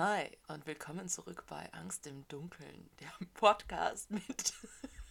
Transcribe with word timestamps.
Hi 0.00 0.30
und 0.46 0.64
willkommen 0.64 1.08
zurück 1.08 1.42
bei 1.48 1.68
Angst 1.72 2.06
im 2.06 2.24
Dunkeln, 2.28 2.88
der 3.00 3.10
Podcast 3.34 4.08
mit 4.12 4.54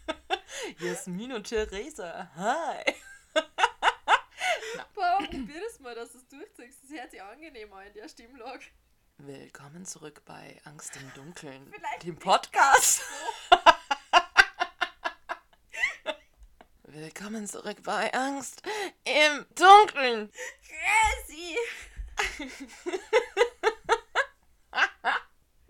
Jasmin 0.79 1.33
und 1.33 1.43
Theresa. 1.45 2.31
Hi. 2.37 2.95
Boah, 4.95 5.17
probier 5.29 5.59
das 5.59 5.81
mal, 5.81 5.93
dass 5.93 6.13
du 6.13 6.19
es 6.19 6.27
durchziehst. 6.29 6.83
Das 6.83 6.91
hört 6.91 7.11
sich 7.11 7.21
angenehm 7.21 7.73
an, 7.73 7.91
der 7.93 8.07
Stimmlage. 8.07 8.67
Willkommen 9.17 9.85
zurück 9.85 10.21
bei 10.23 10.57
Angst 10.63 10.95
im 10.95 11.13
Dunkeln, 11.15 11.69
Vielleicht 11.69 12.03
dem 12.03 12.17
Podcast. 12.17 13.01
Willkommen 16.83 17.45
zurück 17.45 17.83
bei 17.83 18.13
Angst 18.13 18.61
im 19.03 19.45
Dunkeln. 19.53 20.31
Crazy! 20.63 21.57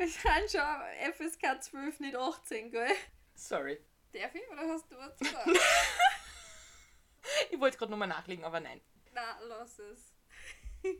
Ich 0.07 0.21
kann 0.21 0.47
schon 0.47 1.13
FSK 1.13 1.61
12, 1.61 1.99
nicht 1.99 2.15
18, 2.15 2.71
gell? 2.71 2.91
Sorry. 3.35 3.77
Darf 4.13 4.33
ich 4.33 4.49
oder 4.49 4.67
hast 4.69 4.89
du 4.91 4.97
was 4.97 5.15
zu 5.17 5.25
sagen? 5.25 5.53
Ich 7.51 7.59
wollte 7.59 7.77
gerade 7.77 7.91
nochmal 7.91 8.07
nachlegen, 8.07 8.45
aber 8.45 8.61
nein. 8.61 8.79
Na, 9.13 9.37
lass 9.49 9.79
es. 9.79 10.13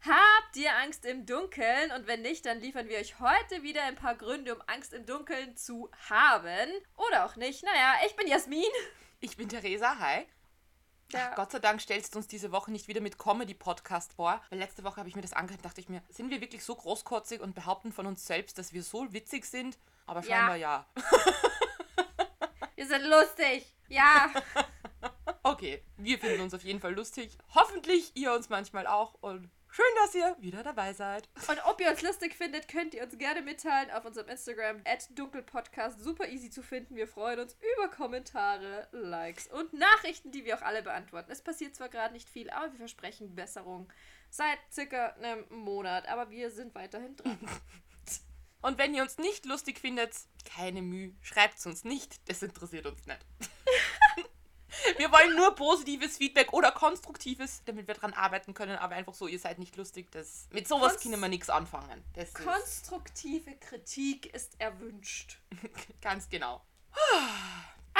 Habt 0.00 0.56
ihr 0.56 0.74
Angst 0.74 1.04
im 1.04 1.26
Dunkeln? 1.26 1.92
Und 1.92 2.06
wenn 2.06 2.22
nicht, 2.22 2.46
dann 2.46 2.60
liefern 2.60 2.88
wir 2.88 2.98
euch 2.98 3.20
heute 3.20 3.62
wieder 3.62 3.82
ein 3.82 3.94
paar 3.94 4.14
Gründe, 4.14 4.54
um 4.54 4.62
Angst 4.66 4.94
im 4.94 5.04
Dunkeln 5.04 5.54
zu 5.54 5.90
haben. 6.08 6.70
Oder 6.96 7.26
auch 7.26 7.36
nicht. 7.36 7.62
Naja, 7.62 7.96
ich 8.06 8.16
bin 8.16 8.26
Jasmin. 8.26 8.64
Ich 9.20 9.36
bin 9.36 9.50
Theresa, 9.50 9.98
hi. 9.98 10.26
Ja. 11.14 11.28
Ach, 11.30 11.36
Gott 11.36 11.52
sei 11.52 11.58
Dank 11.60 11.80
stellst 11.80 12.14
du 12.14 12.18
uns 12.18 12.26
diese 12.26 12.52
Woche 12.52 12.70
nicht 12.70 12.88
wieder 12.88 13.00
mit 13.00 13.18
Comedy-Podcast 13.18 14.12
vor. 14.14 14.40
Weil 14.50 14.58
letzte 14.58 14.84
Woche 14.84 14.96
habe 14.96 15.08
ich 15.08 15.16
mir 15.16 15.22
das 15.22 15.32
angehört 15.32 15.60
und 15.60 15.64
dachte 15.66 15.80
ich 15.80 15.88
mir, 15.88 16.02
sind 16.10 16.30
wir 16.30 16.40
wirklich 16.40 16.64
so 16.64 16.74
großkotzig 16.74 17.40
und 17.40 17.54
behaupten 17.54 17.92
von 17.92 18.06
uns 18.06 18.26
selbst, 18.26 18.58
dass 18.58 18.72
wir 18.72 18.82
so 18.82 19.12
witzig 19.12 19.44
sind? 19.46 19.78
Aber 20.06 20.20
Ja. 20.20 20.36
scheinbar 20.36 20.56
ja. 20.56 20.86
Wir 22.76 22.86
sind 22.86 23.04
lustig. 23.04 23.72
Ja. 23.88 24.30
Okay, 25.46 25.82
wir 25.98 26.18
finden 26.18 26.40
uns 26.40 26.54
auf 26.54 26.64
jeden 26.64 26.80
Fall 26.80 26.94
lustig. 26.94 27.36
Hoffentlich 27.54 28.12
ihr 28.16 28.32
uns 28.32 28.48
manchmal 28.48 28.86
auch. 28.86 29.12
Und 29.20 29.50
schön, 29.74 29.84
dass 29.96 30.14
ihr 30.14 30.36
wieder 30.40 30.62
dabei 30.62 30.92
seid. 30.92 31.28
Und 31.48 31.58
ob 31.66 31.80
ihr 31.80 31.90
uns 31.90 32.02
lustig 32.02 32.34
findet, 32.34 32.68
könnt 32.68 32.94
ihr 32.94 33.02
uns 33.02 33.18
gerne 33.18 33.42
mitteilen 33.42 33.90
auf 33.90 34.04
unserem 34.04 34.28
Instagram 34.28 34.82
dunkelpodcast. 35.10 36.00
Super 36.00 36.28
easy 36.28 36.50
zu 36.50 36.62
finden. 36.62 36.94
Wir 36.94 37.08
freuen 37.08 37.40
uns 37.40 37.56
über 37.74 37.88
Kommentare, 37.88 38.88
Likes 38.92 39.48
und 39.48 39.72
Nachrichten, 39.72 40.30
die 40.30 40.44
wir 40.44 40.56
auch 40.56 40.62
alle 40.62 40.82
beantworten. 40.82 41.30
Es 41.30 41.42
passiert 41.42 41.74
zwar 41.74 41.88
gerade 41.88 42.14
nicht 42.14 42.28
viel, 42.28 42.50
aber 42.50 42.70
wir 42.70 42.78
versprechen 42.78 43.34
Besserung 43.34 43.92
seit 44.30 44.58
circa 44.70 45.08
einem 45.14 45.44
Monat. 45.50 46.06
Aber 46.08 46.30
wir 46.30 46.50
sind 46.50 46.74
weiterhin 46.74 47.16
dran. 47.16 47.38
Und 48.62 48.78
wenn 48.78 48.94
ihr 48.94 49.02
uns 49.02 49.18
nicht 49.18 49.44
lustig 49.44 49.78
findet, 49.78 50.14
keine 50.46 50.80
Mühe, 50.80 51.14
schreibt 51.20 51.64
uns 51.66 51.84
nicht. 51.84 52.26
Das 52.30 52.42
interessiert 52.42 52.86
uns 52.86 53.04
nicht. 53.04 53.26
Wir 54.96 55.10
wollen 55.12 55.36
nur 55.36 55.54
positives 55.54 56.16
Feedback 56.16 56.52
oder 56.52 56.70
konstruktives, 56.72 57.62
damit 57.64 57.86
wir 57.86 57.94
dran 57.94 58.12
arbeiten 58.12 58.54
können, 58.54 58.76
aber 58.76 58.94
einfach 58.94 59.14
so, 59.14 59.26
ihr 59.26 59.38
seid 59.38 59.58
nicht 59.58 59.76
lustig. 59.76 60.10
Das, 60.12 60.48
mit 60.52 60.66
sowas 60.68 60.92
Konst- 60.94 61.02
können 61.02 61.20
wir 61.20 61.28
nichts 61.28 61.50
anfangen. 61.50 62.02
Das 62.14 62.28
ist 62.28 62.34
Konstruktive 62.34 63.54
Kritik 63.56 64.26
ist 64.34 64.60
erwünscht. 64.60 65.38
ganz 66.00 66.28
genau. 66.28 66.62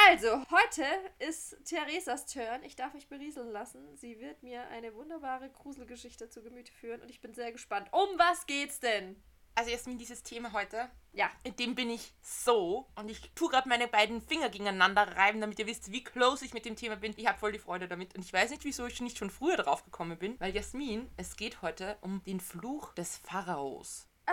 Also, 0.08 0.44
heute 0.50 0.84
ist 1.20 1.56
Theresas 1.64 2.26
Turn. 2.26 2.62
Ich 2.64 2.74
darf 2.76 2.94
mich 2.94 3.08
berieseln 3.08 3.50
lassen. 3.50 3.96
Sie 3.96 4.18
wird 4.20 4.42
mir 4.42 4.66
eine 4.68 4.94
wunderbare 4.94 5.48
Gruselgeschichte 5.50 6.28
zu 6.28 6.42
Gemüte 6.42 6.72
führen 6.72 7.00
und 7.00 7.10
ich 7.10 7.20
bin 7.20 7.32
sehr 7.34 7.52
gespannt. 7.52 7.88
Um 7.92 8.18
was 8.18 8.46
geht's 8.46 8.80
denn? 8.80 9.22
Also 9.56 9.70
Jasmin, 9.70 9.98
dieses 9.98 10.22
Thema 10.24 10.52
heute, 10.52 10.90
Ja, 11.12 11.30
in 11.44 11.54
dem 11.54 11.76
bin 11.76 11.88
ich 11.88 12.12
so 12.22 12.88
und 12.96 13.08
ich 13.08 13.30
tue 13.36 13.48
gerade 13.48 13.68
meine 13.68 13.86
beiden 13.86 14.20
Finger 14.20 14.48
gegeneinander 14.48 15.16
reiben, 15.16 15.40
damit 15.40 15.60
ihr 15.60 15.66
wisst, 15.68 15.92
wie 15.92 16.02
close 16.02 16.44
ich 16.44 16.54
mit 16.54 16.64
dem 16.64 16.74
Thema 16.74 16.96
bin. 16.96 17.14
Ich 17.16 17.28
habe 17.28 17.38
voll 17.38 17.52
die 17.52 17.60
Freude 17.60 17.86
damit 17.86 18.16
und 18.16 18.24
ich 18.24 18.32
weiß 18.32 18.50
nicht, 18.50 18.64
wieso 18.64 18.86
ich 18.86 19.00
nicht 19.00 19.16
schon 19.16 19.30
früher 19.30 19.56
drauf 19.56 19.84
gekommen 19.84 20.18
bin, 20.18 20.34
weil 20.40 20.52
Jasmin, 20.52 21.08
es 21.16 21.36
geht 21.36 21.62
heute 21.62 21.96
um 22.00 22.20
den 22.24 22.40
Fluch 22.40 22.94
des 22.94 23.18
Pharaos. 23.18 24.08
Ah, 24.26 24.32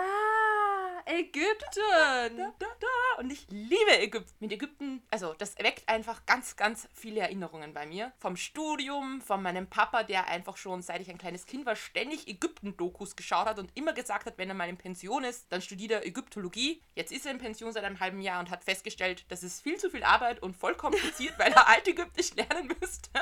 Ägypten. 1.06 2.36
Da, 2.36 2.52
da, 2.58 2.66
da. 2.80 3.20
Und 3.20 3.30
ich 3.30 3.46
liebe 3.50 3.98
Ägypten. 3.98 4.32
Mit 4.40 4.52
Ägypten, 4.52 5.02
also 5.10 5.34
das 5.34 5.56
weckt 5.58 5.88
einfach 5.88 6.24
ganz, 6.26 6.56
ganz 6.56 6.88
viele 6.94 7.20
Erinnerungen 7.20 7.72
bei 7.74 7.86
mir. 7.86 8.12
Vom 8.18 8.36
Studium, 8.36 9.20
von 9.20 9.42
meinem 9.42 9.66
Papa, 9.68 10.02
der 10.02 10.28
einfach 10.28 10.56
schon, 10.56 10.82
seit 10.82 11.00
ich 11.00 11.10
ein 11.10 11.18
kleines 11.18 11.46
Kind 11.46 11.66
war, 11.66 11.76
ständig 11.76 12.28
Ägypten-Dokus 12.28 13.16
geschaut 13.16 13.46
hat 13.46 13.58
und 13.58 13.70
immer 13.74 13.92
gesagt 13.92 14.26
hat, 14.26 14.38
wenn 14.38 14.48
er 14.48 14.54
mal 14.54 14.68
in 14.68 14.76
Pension 14.76 15.24
ist, 15.24 15.46
dann 15.50 15.62
studiert 15.62 15.92
er 15.92 16.06
Ägyptologie. 16.06 16.82
Jetzt 16.94 17.12
ist 17.12 17.26
er 17.26 17.32
in 17.32 17.38
Pension 17.38 17.72
seit 17.72 17.84
einem 17.84 18.00
halben 18.00 18.20
Jahr 18.20 18.40
und 18.40 18.50
hat 18.50 18.64
festgestellt, 18.64 19.24
das 19.28 19.42
ist 19.42 19.62
viel 19.62 19.78
zu 19.78 19.90
viel 19.90 20.04
Arbeit 20.04 20.42
und 20.42 20.56
voll 20.56 20.74
kompliziert, 20.74 21.34
weil 21.38 21.52
er 21.52 21.68
Altägyptisch 21.68 22.34
lernen 22.34 22.72
müsste. 22.80 23.10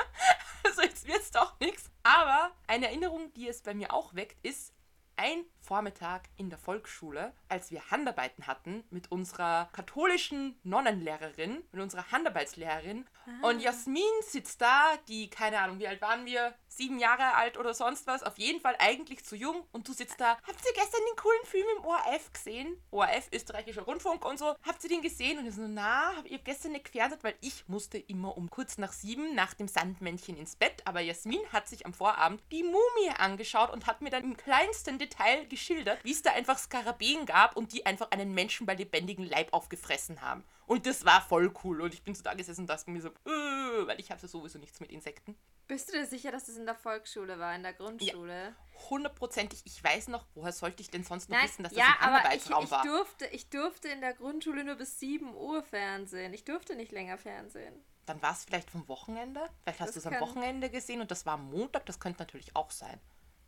Also 0.63 0.83
jetzt 0.83 1.07
wird's 1.07 1.31
doch 1.31 1.59
nichts. 1.59 1.89
Aber 2.03 2.51
eine 2.67 2.85
Erinnerung, 2.85 3.33
die 3.33 3.47
es 3.47 3.63
bei 3.63 3.73
mir 3.73 3.91
auch 3.91 4.13
weckt, 4.13 4.37
ist, 4.45 4.73
ein 5.21 5.45
Vormittag 5.61 6.23
in 6.37 6.49
der 6.49 6.59
Volksschule, 6.59 7.33
als 7.47 7.71
wir 7.71 7.89
Handarbeiten 7.91 8.47
hatten 8.47 8.83
mit 8.89 9.11
unserer 9.11 9.69
katholischen 9.73 10.59
Nonnenlehrerin, 10.63 11.63
mit 11.71 11.81
unserer 11.81 12.11
Handarbeitslehrerin. 12.11 13.05
Und 13.41 13.59
Jasmin 13.59 14.03
sitzt 14.21 14.61
da, 14.61 14.97
die, 15.07 15.29
keine 15.29 15.59
Ahnung, 15.59 15.79
wie 15.79 15.87
alt 15.87 16.01
waren 16.01 16.25
wir? 16.25 16.53
Sieben 16.67 16.99
Jahre 16.99 17.35
alt 17.35 17.57
oder 17.57 17.73
sonst 17.73 18.07
was. 18.07 18.23
Auf 18.23 18.37
jeden 18.37 18.59
Fall 18.61 18.75
eigentlich 18.79 19.23
zu 19.23 19.35
jung. 19.35 19.63
Und 19.71 19.87
du 19.87 19.93
sitzt 19.93 20.19
da. 20.19 20.37
Habt 20.37 20.65
ihr 20.65 20.73
gestern 20.73 21.01
den 21.09 21.15
coolen 21.17 21.45
Film 21.45 21.65
im 21.77 21.85
ORF 21.85 22.33
gesehen? 22.33 22.81
ORF, 22.91 23.29
österreichischer 23.31 23.83
Rundfunk 23.83 24.25
und 24.25 24.39
so. 24.39 24.55
Habt 24.63 24.83
ihr 24.83 24.89
den 24.89 25.01
gesehen? 25.01 25.37
Und 25.37 25.45
ich 25.45 25.55
so, 25.55 25.67
na, 25.67 26.15
hab 26.15 26.29
ihr 26.29 26.39
gestern 26.39 26.71
nicht 26.71 26.85
gefährdet, 26.85 27.23
weil 27.23 27.35
ich 27.41 27.67
musste 27.67 27.97
immer 27.97 28.35
um 28.37 28.49
kurz 28.49 28.77
nach 28.77 28.91
sieben 28.91 29.35
nach 29.35 29.53
dem 29.53 29.67
Sandmännchen 29.67 30.37
ins 30.37 30.55
Bett. 30.55 30.81
Aber 30.85 31.01
Jasmin 31.01 31.41
hat 31.51 31.67
sich 31.67 31.85
am 31.85 31.93
Vorabend 31.93 32.41
die 32.51 32.63
Mumie 32.63 33.11
angeschaut 33.17 33.71
und 33.71 33.85
hat 33.85 34.01
mir 34.01 34.09
dann 34.09 34.23
im 34.23 34.37
kleinsten 34.37 34.97
Detail 34.97 35.45
geschildert, 35.51 36.03
wie 36.03 36.11
es 36.11 36.23
da 36.23 36.31
einfach 36.31 36.57
Skarabäen 36.57 37.27
gab 37.27 37.55
und 37.55 37.73
die 37.73 37.85
einfach 37.85 38.09
einen 38.09 38.33
Menschen 38.33 38.65
bei 38.65 38.73
lebendigem 38.73 39.25
Leib 39.25 39.53
aufgefressen 39.53 40.21
haben. 40.21 40.43
Und 40.65 40.85
das 40.87 41.05
war 41.05 41.21
voll 41.21 41.53
cool. 41.63 41.81
Und 41.81 41.93
ich 41.93 42.01
bin 42.01 42.15
so 42.15 42.23
da 42.23 42.33
gesessen 42.33 42.61
und 42.61 42.67
dachte 42.67 42.89
mir 42.89 43.01
so, 43.01 43.09
äh, 43.09 43.87
weil 43.87 43.99
ich 43.99 44.09
habe 44.09 44.21
ja 44.21 44.27
sowieso 44.27 44.57
nichts 44.57 44.79
mit 44.79 44.89
Insekten. 44.89 45.37
Bist 45.67 45.89
du 45.89 45.93
dir 45.93 46.05
sicher, 46.07 46.31
dass 46.31 46.47
es 46.47 46.57
in 46.57 46.65
der 46.65 46.75
Volksschule 46.75 47.37
war, 47.37 47.53
in 47.55 47.63
der 47.63 47.73
Grundschule? 47.73 48.55
Hundertprozentig, 48.89 49.61
ich 49.65 49.83
weiß 49.83 50.07
noch, 50.07 50.25
woher 50.33 50.51
sollte 50.53 50.81
ich 50.81 50.89
denn 50.89 51.03
sonst 51.03 51.29
noch 51.29 51.37
Nein, 51.37 51.45
wissen, 51.47 51.63
dass 51.63 51.73
ja, 51.73 51.85
das 51.85 51.87
ein 51.87 51.93
aber 51.93 52.17
ich, 52.17 52.23
Handarbeitsraum 52.23 52.63
ich, 52.63 52.71
war? 52.71 52.83
durfte, 52.83 53.25
ich 53.27 53.49
durfte 53.49 53.87
in 53.89 54.01
der 54.01 54.13
Grundschule 54.13 54.63
nur 54.63 54.75
bis 54.75 54.99
7 54.99 55.35
Uhr 55.35 55.61
Fernsehen. 55.63 56.33
Ich 56.33 56.45
durfte 56.45 56.75
nicht 56.75 56.91
länger 56.91 57.17
Fernsehen. 57.17 57.73
Dann 58.05 58.21
war 58.21 58.31
es 58.31 58.45
vielleicht 58.45 58.69
vom 58.69 58.87
Wochenende. 58.87 59.41
Vielleicht 59.63 59.79
hast 59.81 59.95
Das 59.95 60.03
du 60.03 60.09
es 60.09 60.15
am 60.15 60.19
Wochenende 60.21 60.69
gesehen 60.69 61.01
und 61.01 61.11
das 61.11 61.25
war 61.25 61.33
am 61.33 61.49
Montag. 61.49 61.85
Das 61.85 61.99
könnte 61.99 62.21
natürlich 62.21 62.55
auch 62.55 62.71
sein. 62.71 62.99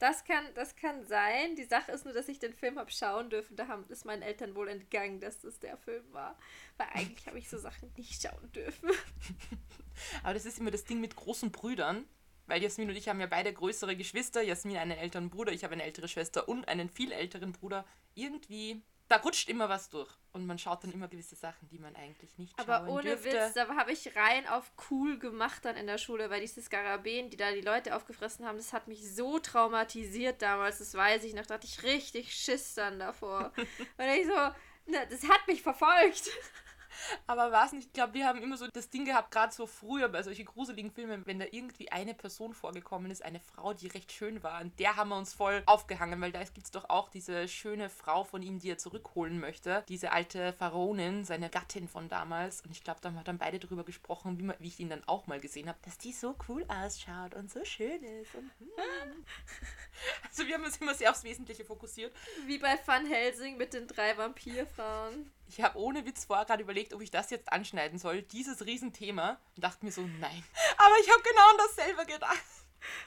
Das 0.04 0.26
kann, 0.26 0.44
das 0.56 0.76
kann 0.76 1.06
sein. 1.06 1.56
Die 1.56 1.64
Sache 1.64 1.94
ist 1.94 2.04
nur, 2.04 2.14
dass 2.14 2.28
ich 2.28 2.38
den 2.38 2.54
Film 2.54 2.78
habe 2.78 2.92
schauen 2.92 3.30
dürfen. 3.30 3.56
Da 3.56 3.70
haben, 3.70 3.86
ist 3.88 4.04
meinen 4.04 4.22
Eltern 4.22 4.54
wohl 4.54 4.68
entgangen, 4.68 5.22
dass 5.22 5.40
das 5.40 5.60
der 5.60 5.78
Film 5.78 6.04
war. 6.12 6.38
Weil 6.76 6.88
eigentlich 6.94 7.26
habe 7.26 7.40
ich 7.40 7.50
so 7.50 7.58
Sachen 7.58 7.90
nicht 7.96 8.22
schauen 8.22 8.52
dürfen. 8.52 8.90
Aber 10.24 10.34
das 10.34 10.46
ist 10.46 10.60
immer 10.60 10.72
das 10.72 10.84
Ding 10.84 11.00
mit 11.00 11.16
großen 11.16 11.54
Brüdern. 11.54 12.04
Weil 12.48 12.62
Jasmin 12.62 12.90
und 12.90 12.98
ich 12.98 13.08
haben 13.08 13.22
ja 13.22 13.28
beide 13.28 13.54
größere 13.54 13.96
Geschwister. 13.96 14.42
Jasmin 14.42 14.76
einen 14.76 14.92
älteren 14.92 15.30
Bruder, 15.30 15.54
ich 15.54 15.64
habe 15.64 15.72
eine 15.72 15.84
ältere 15.84 16.10
Schwester 16.10 16.50
und 16.50 16.68
einen 16.68 16.90
viel 16.90 17.14
älteren 17.14 17.54
Bruder. 17.54 17.86
Irgendwie, 18.14 18.82
da 19.14 19.20
rutscht 19.20 19.48
immer 19.50 19.70
was 19.70 19.90
durch. 19.90 20.10
Und 20.32 20.48
man 20.48 20.58
schaut 20.58 20.84
dann 20.84 20.92
immer 20.92 21.08
gewisse 21.08 21.36
Sachen, 21.36 21.70
die 21.70 21.78
man 21.78 21.96
eigentlich 21.96 22.36
nicht 22.40 22.58
Aber 22.58 22.80
schauen 22.80 22.90
ohne 22.90 23.04
dürfte. 23.04 23.32
Witz, 23.32 23.54
da 23.54 23.68
habe 23.76 23.92
ich 23.92 24.16
rein 24.16 24.48
auf 24.48 24.72
cool 24.90 25.20
gemacht 25.20 25.64
dann 25.66 25.76
in 25.76 25.86
der 25.86 26.00
Schule, 26.00 26.32
weil 26.32 26.42
diese 26.42 26.62
Skarabäen, 26.62 27.30
die 27.30 27.38
da 27.38 27.52
die 27.52 27.62
Leute 27.62 27.96
aufgefressen 27.96 28.46
haben, 28.46 28.58
das 28.58 28.74
hat 28.74 28.88
mich 28.88 29.14
so 29.14 29.38
traumatisiert 29.38 30.42
damals, 30.42 30.80
das 30.80 30.96
weiß 30.96 31.24
ich 31.26 31.36
noch, 31.36 31.46
da 31.46 31.56
hatte 31.56 31.68
ich 31.68 31.84
richtig 31.84 32.34
Schiss 32.34 32.74
dann 32.74 32.98
davor. 32.98 33.52
Und 33.98 34.06
ich 34.06 34.26
so, 34.26 34.92
ne, 34.92 35.08
das 35.08 35.24
hat 35.30 35.48
mich 35.48 35.62
verfolgt. 35.62 36.32
Aber 37.28 37.52
war 37.52 37.66
es 37.66 37.72
nicht, 37.72 37.88
ich 37.88 37.94
glaube, 37.94 38.14
wir 38.14 38.28
haben 38.28 38.42
immer 38.42 38.58
so 38.58 38.68
das 38.68 38.90
Ding 38.90 39.06
gehabt, 39.06 39.32
gerade 39.32 39.54
so 39.54 39.66
früher 39.66 40.10
bei 40.10 40.24
solchen 40.24 40.46
gruseligen 40.46 40.92
Filmen, 40.92 41.26
wenn 41.26 41.40
da 41.40 41.46
irgendwie 41.52 41.92
eine 41.92 42.14
Person 42.14 42.54
vorgekommen 42.54 43.12
ist, 43.12 43.24
eine 43.24 43.40
Frau, 43.40 43.74
die 43.74 43.88
recht 43.88 44.12
schön 44.12 44.44
war, 44.44 44.62
und 44.62 44.78
der 44.80 44.96
haben 44.96 45.10
wir 45.10 45.18
uns 45.18 45.34
voll 45.34 45.64
aufgehangen, 45.66 46.20
weil 46.22 46.32
da 46.32 46.44
gibt 46.44 46.66
es 46.66 46.72
doch 46.72 46.90
auch 46.90 47.10
diese 47.10 47.48
schöne 47.48 47.90
Frau 47.90 48.24
von 48.24 48.42
ihm, 48.42 48.60
die 48.60 48.70
er 48.70 48.78
zurückholen 48.78 49.40
möchte. 49.40 49.84
Diese 49.88 50.12
alte 50.12 50.54
Pharaonin, 50.54 51.26
seine 51.26 51.50
Gattin 51.50 51.88
von 51.88 52.10
damals. 52.10 52.62
Und 52.62 52.72
ich 52.72 52.84
glaube, 52.84 53.00
da 53.02 53.10
haben 53.10 53.16
wir 53.16 53.24
dann 53.24 53.38
beide 53.38 53.60
drüber 53.60 53.84
gesprochen, 53.84 54.38
wie, 54.40 54.44
man, 54.44 54.56
wie 54.60 54.68
ich 54.68 54.80
ihn 54.80 54.90
dann 54.90 55.04
auch 55.08 55.28
mal 55.28 55.40
gesehen 55.40 55.68
habe, 55.68 55.78
dass 55.84 55.98
die 55.98 56.12
so 56.12 56.36
cool 56.48 56.66
ausschaut 56.68 57.36
und 57.36 57.52
so 57.52 57.64
schön 57.66 58.04
ist. 58.04 58.36
Und, 58.36 58.52
hm. 58.60 59.26
Also 60.28 60.48
wir 60.48 60.56
haben 60.56 60.66
uns 60.66 60.78
immer 60.78 60.94
sehr 60.94 61.12
aufs 61.12 61.24
Wesentliche 61.24 61.64
fokussiert. 61.64 62.14
Wie 62.46 62.58
bei 62.58 62.78
Van 62.86 63.06
Helsing 63.06 63.58
mit 63.58 63.74
den 63.74 63.88
drei 63.88 64.18
Vampirfrauen. 64.18 65.32
Ich 65.56 65.62
habe 65.62 65.78
ohne 65.78 66.04
Witz 66.04 66.26
vorher 66.26 66.46
gerade 66.46 66.64
überlegt, 66.64 66.96
ob 66.96 67.02
ich 67.02 67.12
das 67.12 67.30
jetzt 67.30 67.54
anschneiden 67.54 68.00
soll, 68.00 68.24
dieses 68.24 68.66
Riesenthema. 68.66 69.38
Und 69.56 69.64
dachte 69.64 69.86
mir 69.86 69.92
so, 69.92 70.02
nein. 70.02 70.44
Aber 70.78 70.96
ich 71.00 71.12
habe 71.12 71.22
genau 71.22 71.50
an 71.52 71.58
dasselbe 71.60 72.06
gedacht. 72.12 72.44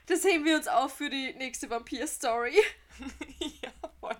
Das 0.06 0.24
heben 0.24 0.44
wir 0.44 0.54
uns 0.56 0.68
auf 0.68 0.94
für 0.94 1.10
die 1.10 1.34
nächste 1.34 1.68
Vampir-Story. 1.68 2.54
ja, 3.62 3.70
voll. 3.98 4.16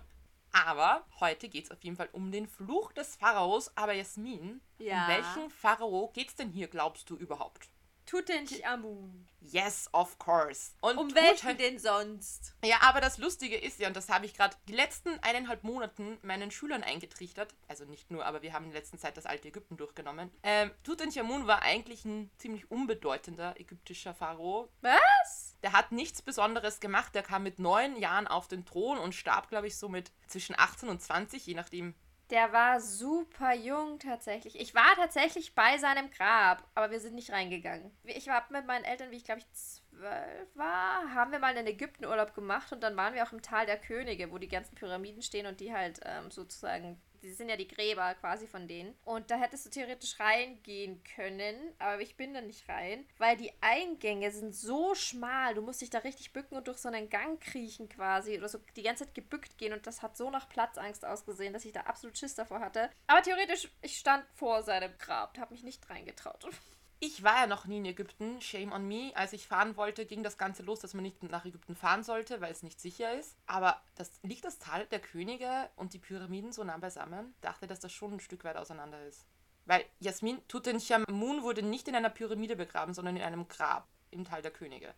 Aber 0.51 1.05
heute 1.21 1.47
geht 1.47 1.65
es 1.65 1.71
auf 1.71 1.81
jeden 1.83 1.95
Fall 1.95 2.09
um 2.11 2.29
den 2.31 2.47
Fluch 2.49 2.91
des 2.91 3.15
Pharaos. 3.15 3.71
Aber 3.77 3.93
Jasmin, 3.93 4.59
Ja. 4.77 5.03
um 5.03 5.07
welchen 5.07 5.49
Pharao 5.49 6.11
geht's 6.13 6.35
denn 6.35 6.49
hier, 6.49 6.67
glaubst 6.67 7.09
du 7.09 7.15
überhaupt? 7.15 7.69
Tutanchamun. 8.07 9.27
Yes, 9.41 9.89
of 9.93 10.17
course. 10.17 10.71
Und 10.81 10.97
Um 10.97 11.13
welchen 11.15 11.57
denn 11.57 11.77
sonst? 11.77 12.55
Ja, 12.63 12.77
aber 12.81 13.01
das 13.01 13.17
Lustige 13.17 13.55
ist 13.55 13.79
ja, 13.79 13.87
und 13.87 13.95
das 13.95 14.09
habe 14.09 14.25
ich 14.25 14.33
gerade 14.33 14.57
die 14.67 14.73
letzten 14.73 15.19
eineinhalb 15.19 15.63
Monaten 15.63 16.17
meinen 16.21 16.49
Schülern 16.49 16.83
eingetrichtert, 16.83 17.53
also 17.67 17.85
nicht 17.85 18.09
nur, 18.09 18.25
aber 18.25 18.41
wir 18.41 18.53
haben 18.53 18.65
in 18.65 18.71
der 18.71 18.79
letzten 18.81 18.97
Zeit 18.97 19.15
das 19.15 19.25
alte 19.25 19.49
Ägypten 19.49 19.77
durchgenommen. 19.77 20.31
Ähm, 20.43 20.71
Tutanchamun 20.83 21.47
war 21.47 21.61
eigentlich 21.61 22.03
ein 22.05 22.31
ziemlich 22.37 22.71
unbedeutender 22.71 23.59
ägyptischer 23.59 24.13
Pharao. 24.13 24.69
Was? 24.81 25.55
Der 25.63 25.73
hat 25.73 25.91
nichts 25.91 26.21
Besonderes 26.21 26.79
gemacht. 26.79 27.13
Der 27.15 27.23
kam 27.23 27.43
mit 27.43 27.59
neun 27.59 27.97
Jahren 27.97 28.27
auf 28.27 28.47
den 28.47 28.65
Thron 28.65 28.97
und 28.97 29.13
starb, 29.15 29.49
glaube 29.49 29.67
ich, 29.67 29.77
so 29.77 29.89
mit 29.89 30.11
zwischen 30.27 30.57
18 30.57 30.89
und 30.89 31.01
20, 31.01 31.45
je 31.45 31.53
nachdem. 31.53 31.93
Der 32.29 32.51
war 32.51 32.81
super 32.81 33.53
jung 33.53 33.99
tatsächlich. 33.99 34.59
Ich 34.59 34.75
war 34.75 34.95
tatsächlich 34.95 35.55
bei 35.55 35.77
seinem 35.77 36.11
Grab, 36.11 36.67
aber 36.75 36.91
wir 36.91 36.99
sind 36.99 37.15
nicht 37.15 37.31
reingegangen. 37.31 37.89
Ich 38.03 38.27
war 38.27 38.45
mit 38.49 38.67
meinen 38.67 38.83
Eltern, 38.83 39.11
wie 39.11 39.15
ich 39.15 39.23
glaube 39.23 39.39
ich 39.39 39.51
zwölf 39.53 40.55
war, 40.55 41.13
haben 41.13 41.31
wir 41.31 41.39
mal 41.39 41.55
einen 41.55 41.67
Ägyptenurlaub 41.67 42.33
gemacht 42.35 42.71
und 42.73 42.81
dann 42.81 42.97
waren 42.97 43.13
wir 43.13 43.23
auch 43.23 43.31
im 43.31 43.41
Tal 43.41 43.65
der 43.65 43.77
Könige, 43.77 44.31
wo 44.31 44.37
die 44.37 44.49
ganzen 44.49 44.75
Pyramiden 44.75 45.21
stehen 45.21 45.47
und 45.47 45.59
die 45.61 45.73
halt 45.73 46.01
ähm, 46.03 46.29
sozusagen, 46.29 47.01
die 47.21 47.31
sind 47.31 47.49
ja 47.49 47.55
die 47.55 47.67
Gräber 47.67 48.15
quasi 48.15 48.47
von 48.47 48.67
denen. 48.67 48.95
Und 49.05 49.31
da 49.31 49.37
hättest 49.37 49.65
du 49.65 49.69
theoretisch 49.69 50.19
reingehen 50.19 51.01
können, 51.15 51.55
aber 51.79 52.01
ich 52.01 52.15
bin 52.15 52.33
da 52.33 52.41
nicht 52.41 52.67
rein, 52.69 53.05
weil 53.17 53.37
die 53.37 53.51
Eingänge 53.61 54.31
sind 54.31 54.55
so 54.55 54.95
schmal. 54.95 55.55
Du 55.55 55.61
musst 55.61 55.81
dich 55.81 55.89
da 55.89 55.99
richtig 55.99 56.33
bücken 56.33 56.57
und 56.57 56.67
durch 56.67 56.77
so 56.77 56.89
einen 56.89 57.09
Gang 57.09 57.39
kriechen 57.39 57.89
quasi 57.89 58.37
oder 58.37 58.49
so 58.49 58.59
die 58.75 58.83
ganze 58.83 59.05
Zeit 59.05 59.15
gebückt 59.15 59.57
gehen 59.57 59.73
und 59.73 59.85
das 59.87 60.01
hat 60.01 60.17
so 60.17 60.29
nach 60.29 60.49
Platzangst 60.49 61.05
ausgesehen, 61.05 61.53
dass 61.53 61.65
ich 61.65 61.73
da 61.73 61.81
absolut 61.81 62.17
Schiss 62.17 62.35
davor 62.35 62.59
hatte. 62.59 62.89
Aber 63.07 63.21
theoretisch, 63.21 63.69
ich 63.81 63.97
stand 63.97 64.25
vor 64.35 64.63
seinem 64.63 64.91
Grab, 64.97 65.37
habe 65.37 65.53
mich 65.53 65.63
nicht 65.63 65.89
reingetraut. 65.89 66.47
Ich 66.99 67.21
war 67.21 67.41
ja 67.41 67.47
noch 67.47 67.65
nie 67.65 67.77
in 67.77 67.85
Ägypten, 67.85 68.41
shame 68.41 68.71
on 68.71 68.87
me. 68.87 69.11
Als 69.13 69.31
ich 69.31 69.47
fahren 69.47 69.77
wollte, 69.77 70.07
ging 70.07 70.23
das 70.23 70.39
Ganze 70.39 70.63
los, 70.63 70.79
dass 70.79 70.95
man 70.95 71.03
nicht 71.03 71.21
nach 71.21 71.45
Ägypten 71.45 71.75
fahren 71.75 72.03
sollte, 72.03 72.41
weil 72.41 72.51
es 72.51 72.63
nicht 72.63 72.81
sicher 72.81 73.13
ist. 73.13 73.35
Aber 73.45 73.79
das, 73.95 74.11
liegt 74.23 74.45
das 74.45 74.57
Tal 74.57 74.87
der 74.87 74.99
Könige 74.99 75.69
und 75.75 75.93
die 75.93 75.99
Pyramiden 75.99 76.51
so 76.51 76.63
nah 76.63 76.77
beisammen? 76.77 77.35
Dachte, 77.41 77.67
dass 77.67 77.79
das 77.79 77.91
schon 77.91 78.13
ein 78.13 78.19
Stück 78.19 78.43
weit 78.43 78.57
auseinander 78.57 79.05
ist. 79.05 79.27
Weil 79.65 79.85
Jasmin 79.99 80.39
Tutanchamun 80.47 81.43
wurde 81.43 81.61
nicht 81.61 81.87
in 81.87 81.95
einer 81.95 82.09
Pyramide 82.09 82.55
begraben, 82.55 82.95
sondern 82.95 83.15
in 83.17 83.21
einem 83.21 83.47
Grab 83.47 83.87
im 84.09 84.25
Tal 84.25 84.41
der 84.41 84.51
Könige. 84.51 84.95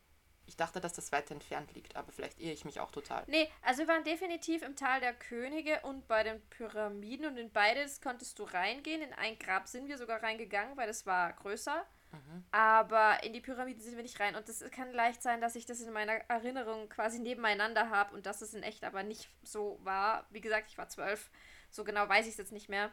Ich 0.49 0.57
dachte, 0.57 0.81
dass 0.81 0.93
das 0.93 1.11
weiter 1.11 1.35
entfernt 1.35 1.75
liegt, 1.75 1.95
aber 1.95 2.11
vielleicht 2.11 2.39
irre 2.39 2.53
ich 2.53 2.65
mich 2.65 2.79
auch 2.79 2.89
total. 2.89 3.23
Nee, 3.27 3.47
also 3.61 3.81
wir 3.81 3.87
waren 3.87 4.03
definitiv 4.03 4.63
im 4.63 4.75
Tal 4.75 4.99
der 4.99 5.13
Könige 5.13 5.79
und 5.83 6.07
bei 6.07 6.23
den 6.23 6.41
Pyramiden 6.49 7.27
und 7.27 7.37
in 7.37 7.51
beides 7.51 8.01
konntest 8.01 8.39
du 8.39 8.45
reingehen. 8.45 9.03
In 9.03 9.13
ein 9.13 9.37
Grab 9.37 9.67
sind 9.67 9.87
wir 9.87 9.99
sogar 9.99 10.23
reingegangen, 10.23 10.75
weil 10.75 10.87
das 10.87 11.05
war 11.05 11.31
größer. 11.33 11.85
Aber 12.49 13.23
in 13.23 13.33
die 13.33 13.41
Pyramiden 13.41 13.79
sind 13.79 13.95
wir 13.95 14.01
nicht 14.01 14.19
rein. 14.19 14.35
Und 14.35 14.49
es 14.49 14.65
kann 14.71 14.91
leicht 14.91 15.21
sein, 15.21 15.39
dass 15.39 15.55
ich 15.55 15.67
das 15.67 15.81
in 15.81 15.93
meiner 15.93 16.13
Erinnerung 16.27 16.89
quasi 16.89 17.19
nebeneinander 17.19 17.91
habe 17.91 18.15
und 18.15 18.25
dass 18.25 18.41
es 18.41 18.55
in 18.55 18.63
echt 18.63 18.83
aber 18.83 19.03
nicht 19.03 19.29
so 19.43 19.79
war. 19.83 20.25
Wie 20.31 20.41
gesagt, 20.41 20.67
ich 20.69 20.79
war 20.79 20.89
zwölf. 20.89 21.29
So 21.69 21.83
genau 21.83 22.09
weiß 22.09 22.25
ich 22.25 22.31
es 22.31 22.37
jetzt 22.37 22.51
nicht 22.51 22.69
mehr. 22.69 22.91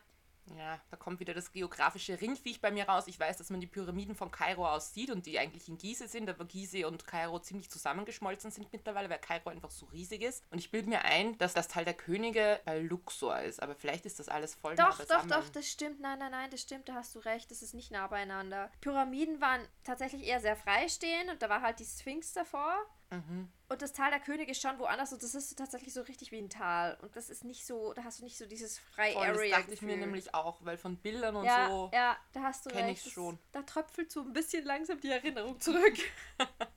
Ja, 0.57 0.81
da 0.91 0.97
kommt 0.97 1.21
wieder 1.21 1.35
das 1.35 1.53
geografische 1.53 2.21
Ringviech 2.21 2.61
bei 2.61 2.71
mir 2.71 2.89
raus. 2.89 3.05
Ich 3.07 3.19
weiß, 3.19 3.37
dass 3.37 3.51
man 3.51 3.61
die 3.61 3.67
Pyramiden 3.67 4.15
von 4.15 4.31
Kairo 4.31 4.67
aus 4.67 4.95
sieht 4.95 5.11
und 5.11 5.27
die 5.27 5.39
eigentlich 5.39 5.69
in 5.69 5.77
Gizeh 5.77 6.07
sind, 6.07 6.29
aber 6.29 6.45
Gizeh 6.45 6.85
und 6.85 7.07
Kairo 7.07 7.39
ziemlich 7.41 7.71
zusammengeschmolzen 7.71 8.51
sind 8.51 8.73
mittlerweile, 8.73 9.11
weil 9.11 9.19
Kairo 9.19 9.51
einfach 9.51 9.71
so 9.71 9.87
riesig 9.87 10.23
ist. 10.23 10.45
Und 10.51 10.59
ich 10.59 10.71
bilde 10.71 10.89
mir 10.89 11.03
ein, 11.05 11.37
dass 11.39 11.55
das 11.55 11.69
Teil 11.69 11.85
der 11.85 11.95
Könige 11.95 12.61
bei 12.65 12.79
Luxor 12.81 13.41
ist, 13.41 13.63
aber 13.63 13.75
vielleicht 13.75 14.07
ist 14.07 14.19
das 14.19 14.29
alles 14.29 14.55
voll 14.55 14.75
nah 14.75 14.91
Doch, 14.91 14.99
doch, 14.99 15.07
beisammen. 15.07 15.31
doch, 15.31 15.49
das 15.49 15.67
stimmt. 15.67 16.01
Nein, 16.01 16.19
nein, 16.19 16.31
nein, 16.31 16.51
das 16.51 16.61
stimmt, 16.63 16.89
da 16.89 16.95
hast 16.95 17.15
du 17.15 17.19
recht. 17.21 17.51
Das 17.51 17.63
ist 17.63 17.75
nicht 17.75 17.91
nah 17.91 18.07
beieinander. 18.07 18.71
Pyramiden 18.81 19.41
waren 19.41 19.67
tatsächlich 19.85 20.25
eher 20.25 20.41
sehr 20.41 20.57
freistehend 20.57 21.31
und 21.31 21.43
da 21.43 21.49
war 21.49 21.63
halt 21.63 21.81
die 21.81 21.85
Sphinx 21.85 22.33
davor. 22.33 22.77
Mhm. 23.11 23.49
Und 23.69 23.83
das 23.83 23.93
Tal 23.93 24.11
der 24.11 24.21
Könige 24.21 24.51
ist 24.53 24.61
schon 24.61 24.79
woanders 24.79 25.13
und 25.13 25.23
das 25.23 25.35
ist 25.35 25.57
tatsächlich 25.57 25.93
so 25.93 26.03
richtig 26.03 26.31
wie 26.33 26.39
ein 26.39 26.49
Tal. 26.49 26.97
Und 27.03 27.17
das 27.17 27.31
ist 27.31 27.45
nicht 27.45 27.67
so, 27.67 27.93
da 27.95 28.05
hast 28.05 28.21
du 28.21 28.25
nicht 28.25 28.39
so 28.39 28.47
dieses 28.47 28.79
freie 28.79 29.13
Voll, 29.13 29.27
das 29.27 29.37
Area. 29.39 29.57
dachte 29.59 29.75
ich 29.75 29.83
mir 29.83 29.97
nämlich 29.97 30.35
auch, 30.35 30.59
weil 30.65 30.77
von 30.79 30.97
Bildern 30.97 31.37
und 31.37 31.45
ja, 31.45 31.69
so. 31.69 31.91
ja, 31.93 32.17
da 32.33 32.43
hast 32.43 32.67
du 32.67 32.71
kenn 32.71 32.85
recht. 32.87 33.05
Das- 33.05 33.13
schon. 33.13 33.39
Da 33.53 33.63
tröpfelt 33.63 34.11
so 34.13 34.21
ein 34.21 34.33
bisschen 34.33 34.65
langsam 34.65 35.01
die 35.01 35.11
Erinnerung 35.11 35.59
zurück. 35.61 35.97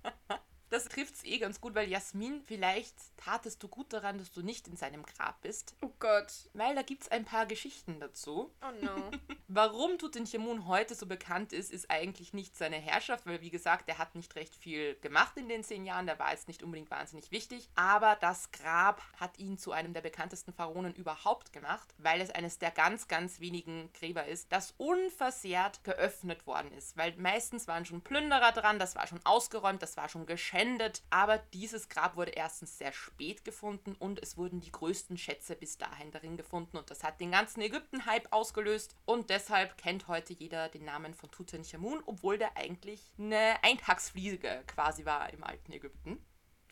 Das 0.70 0.86
trifft 0.86 1.16
es 1.16 1.24
eh 1.24 1.40
ganz 1.40 1.60
gut, 1.62 1.74
weil 1.74 1.90
Jasmin, 1.90 2.42
vielleicht 2.42 2.96
tatest 3.18 3.62
du 3.64 3.68
gut 3.68 3.92
daran, 3.92 4.20
dass 4.20 4.32
du 4.32 4.42
nicht 4.42 4.68
in 4.68 4.76
seinem 4.76 5.04
Grab 5.04 5.42
bist, 5.42 5.76
oh 5.82 5.92
Gott. 6.00 6.32
weil 6.54 6.76
da 6.76 6.84
gibt 6.84 7.04
es 7.04 7.12
ein 7.12 7.26
paar 7.26 7.46
Geschichten 7.48 8.00
dazu. 8.00 8.52
Oh 8.62 8.86
no. 8.86 9.12
Warum 9.48 9.98
Tutanchamun 9.98 10.68
heute 10.68 10.94
so 10.94 11.08
bekannt 11.08 11.54
ist, 11.54 11.72
ist 11.72 11.90
eigentlich 11.90 12.34
nicht 12.34 12.56
seine 12.56 12.76
Herrschaft, 12.76 13.26
weil 13.26 13.42
wie 13.42 13.50
gesagt, 13.50 13.90
er 13.90 13.98
hat 13.98 14.14
nicht 14.14 14.36
recht 14.36 14.56
viel 14.56 14.96
gemacht 15.02 15.38
in 15.38 15.50
den 15.50 15.64
zehn 15.64 15.86
Jahren, 15.86 16.06
der 16.06 16.20
war 16.20 16.32
jetzt 16.32 16.48
nicht 16.48 16.62
unbedingt 16.62 16.92
wahnsinnig 16.92 17.32
wichtig, 17.32 17.68
aber 17.74 18.16
das 18.22 18.52
Grab 18.52 19.02
hat 19.20 19.40
ihn 19.40 19.58
zu 19.58 19.72
einem 19.72 19.94
der 19.94 20.02
bekanntesten 20.02 20.54
Pharaonen 20.54 20.94
überhaupt 20.94 21.52
gemacht, 21.52 21.96
weil 21.98 22.22
es 22.22 22.30
eines 22.30 22.60
der 22.60 22.70
ganz, 22.70 23.08
ganz 23.08 23.40
wenigen 23.40 23.92
Gräber 23.94 24.28
ist, 24.28 24.52
das 24.52 24.76
unversehrt 24.78 25.84
geöffnet 25.84 26.46
worden 26.46 26.72
ist, 26.74 26.96
weil 26.96 27.16
meistens 27.18 27.68
waren 27.68 27.86
schon 27.86 28.02
Plünderer 28.02 28.52
dran, 28.52 28.78
das 28.78 28.96
war 28.96 29.08
schon 29.08 29.26
ausgeräumt, 29.26 29.82
das 29.82 29.98
war 29.98 30.10
schon 30.10 30.28
geschändet, 30.60 31.04
aber 31.10 31.38
dieses 31.54 31.88
Grab 31.88 32.18
wurde 32.18 32.32
erstens 32.32 32.78
sehr 32.78 32.92
spät 32.92 33.46
gefunden 33.46 33.96
und 33.98 34.22
es 34.22 34.38
wurden 34.38 34.60
die 34.60 34.72
größten 34.72 35.18
Schätze 35.18 35.56
bis 35.56 35.78
dahin 35.78 36.12
darin 36.12 36.36
gefunden 36.36 36.78
und 36.78 36.92
das 36.92 37.04
hat 37.04 37.22
den 37.22 37.32
ganzen 37.32 37.62
Ägypten-Hype 37.62 38.28
ausgelöst 38.32 38.96
und 39.06 39.30
deshalb 39.30 39.78
kennt 39.78 40.10
heute 40.10 40.34
jeder 40.34 40.68
den 40.68 40.84
Namen 40.84 41.14
von 41.14 41.32
Tutanchamun, 41.32 42.04
obwohl 42.06 42.38
der 42.38 42.58
eigentlich 42.58 43.10
eine 43.18 43.64
Eintagsfliege 43.64 44.64
quasi 44.68 45.06
war 45.06 45.32
im 45.32 45.44
alten 45.46 45.72
Ägypten. 45.72 46.22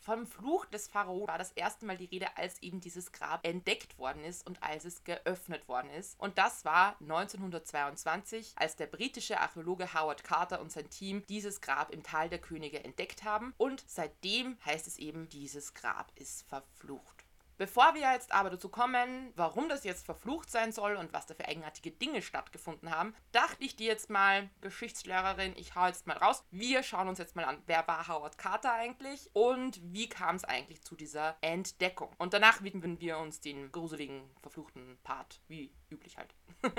Vom 0.08 0.26
Fluch 0.26 0.64
des 0.64 0.88
Pharao 0.88 1.26
war 1.28 1.36
das 1.36 1.52
erste 1.52 1.84
Mal 1.84 1.98
die 1.98 2.06
Rede, 2.06 2.34
als 2.38 2.62
eben 2.62 2.80
dieses 2.80 3.12
Grab 3.12 3.46
entdeckt 3.46 3.98
worden 3.98 4.24
ist 4.24 4.46
und 4.46 4.62
als 4.62 4.86
es 4.86 5.04
geöffnet 5.04 5.68
worden 5.68 5.90
ist. 5.90 6.18
Und 6.18 6.38
das 6.38 6.64
war 6.64 6.96
1922, 7.02 8.54
als 8.56 8.74
der 8.76 8.86
britische 8.86 9.38
Archäologe 9.38 9.92
Howard 9.92 10.24
Carter 10.24 10.62
und 10.62 10.72
sein 10.72 10.88
Team 10.88 11.26
dieses 11.28 11.60
Grab 11.60 11.92
im 11.92 12.02
Tal 12.02 12.30
der 12.30 12.38
Könige 12.38 12.82
entdeckt 12.82 13.22
haben. 13.22 13.52
Und 13.58 13.84
seitdem 13.86 14.56
heißt 14.64 14.86
es 14.86 14.96
eben, 14.96 15.28
dieses 15.28 15.74
Grab 15.74 16.10
ist 16.14 16.48
verflucht. 16.48 17.17
Bevor 17.58 17.94
wir 17.94 18.12
jetzt 18.12 18.30
aber 18.30 18.50
dazu 18.50 18.68
kommen, 18.68 19.32
warum 19.34 19.68
das 19.68 19.82
jetzt 19.82 20.06
verflucht 20.06 20.48
sein 20.48 20.70
soll 20.70 20.94
und 20.94 21.12
was 21.12 21.26
da 21.26 21.34
für 21.34 21.48
eigenartige 21.48 21.90
Dinge 21.90 22.22
stattgefunden 22.22 22.92
haben, 22.92 23.16
dachte 23.32 23.64
ich 23.64 23.74
dir 23.74 23.88
jetzt 23.88 24.10
mal, 24.10 24.48
Geschichtslehrerin, 24.60 25.54
ich 25.56 25.74
hau 25.74 25.88
jetzt 25.88 26.06
mal 26.06 26.16
raus. 26.16 26.44
Wir 26.52 26.84
schauen 26.84 27.08
uns 27.08 27.18
jetzt 27.18 27.34
mal 27.34 27.44
an, 27.44 27.60
wer 27.66 27.86
war 27.88 28.06
Howard 28.06 28.38
Carter 28.38 28.72
eigentlich 28.72 29.28
und 29.32 29.80
wie 29.92 30.08
kam 30.08 30.36
es 30.36 30.44
eigentlich 30.44 30.82
zu 30.82 30.94
dieser 30.94 31.36
Entdeckung. 31.40 32.14
Und 32.18 32.32
danach 32.32 32.62
widmen 32.62 33.00
wir 33.00 33.18
uns 33.18 33.40
den 33.40 33.72
gruseligen, 33.72 34.22
verfluchten 34.40 34.96
Part, 35.02 35.40
wie 35.48 35.74
üblich 35.90 36.16
halt. 36.16 36.32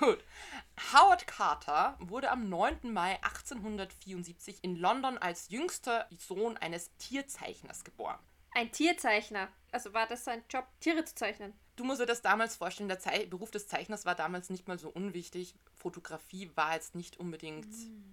Gut. 0.00 0.24
Howard 0.94 1.26
Carter 1.26 1.98
wurde 2.00 2.30
am 2.30 2.48
9. 2.48 2.94
Mai 2.94 3.16
1874 3.22 4.64
in 4.64 4.76
London 4.76 5.18
als 5.18 5.50
jüngster 5.50 6.08
Sohn 6.16 6.56
eines 6.56 6.96
Tierzeichners 6.96 7.84
geboren. 7.84 8.18
Ein 8.54 8.70
Tierzeichner. 8.72 9.48
Also 9.72 9.92
war 9.92 10.06
das 10.06 10.24
sein 10.24 10.42
Job, 10.48 10.66
Tiere 10.80 11.04
zu 11.04 11.14
zeichnen? 11.14 11.52
Du 11.76 11.82
musst 11.82 12.00
dir 12.00 12.06
das 12.06 12.22
damals 12.22 12.54
vorstellen, 12.54 12.88
der 12.88 13.00
Zei 13.00 13.26
Beruf 13.26 13.50
des 13.50 13.66
Zeichners 13.66 14.06
war 14.06 14.14
damals 14.14 14.48
nicht 14.48 14.68
mal 14.68 14.78
so 14.78 14.88
unwichtig. 14.90 15.56
Fotografie 15.74 16.48
war 16.54 16.74
jetzt 16.74 16.94
nicht 16.94 17.18
unbedingt 17.18 17.66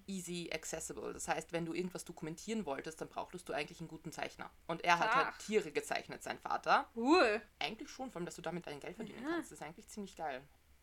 easy 0.07 0.49
accessible. 0.51 1.13
Das 1.13 1.27
heißt, 1.27 1.53
wenn 1.53 1.65
du 1.65 1.73
irgendwas 1.73 2.03
dokumentieren 2.03 2.65
wolltest, 2.65 2.99
dann 2.99 3.07
brauchtest 3.07 3.47
du 3.47 3.53
eigentlich 3.53 3.79
einen 3.79 3.87
guten 3.87 4.11
Zeichner. 4.11 4.49
Und 4.65 4.83
er 4.83 4.97
hat 4.97 5.15
halt. 5.15 5.37
Tiere 5.45 5.71
gezeichnet, 5.71 6.23
sein 6.23 6.39
Vater. 6.39 6.89
Cool. 6.95 7.39
Eigentlich 7.59 7.89
schon, 7.89 8.09
vor 8.09 8.17
allem, 8.19 8.25
dass 8.25 8.35
du 8.35 8.41
damit 8.41 8.65
dein 8.65 8.79
Geld 8.79 8.95
verdienen 8.95 9.21
Ja. 9.23 9.29
kannst. 9.29 9.51
Das 9.51 9.59
ist 9.59 9.63
eigentlich 9.63 9.87
ziemlich 9.89 10.15
geil. 10.15 10.41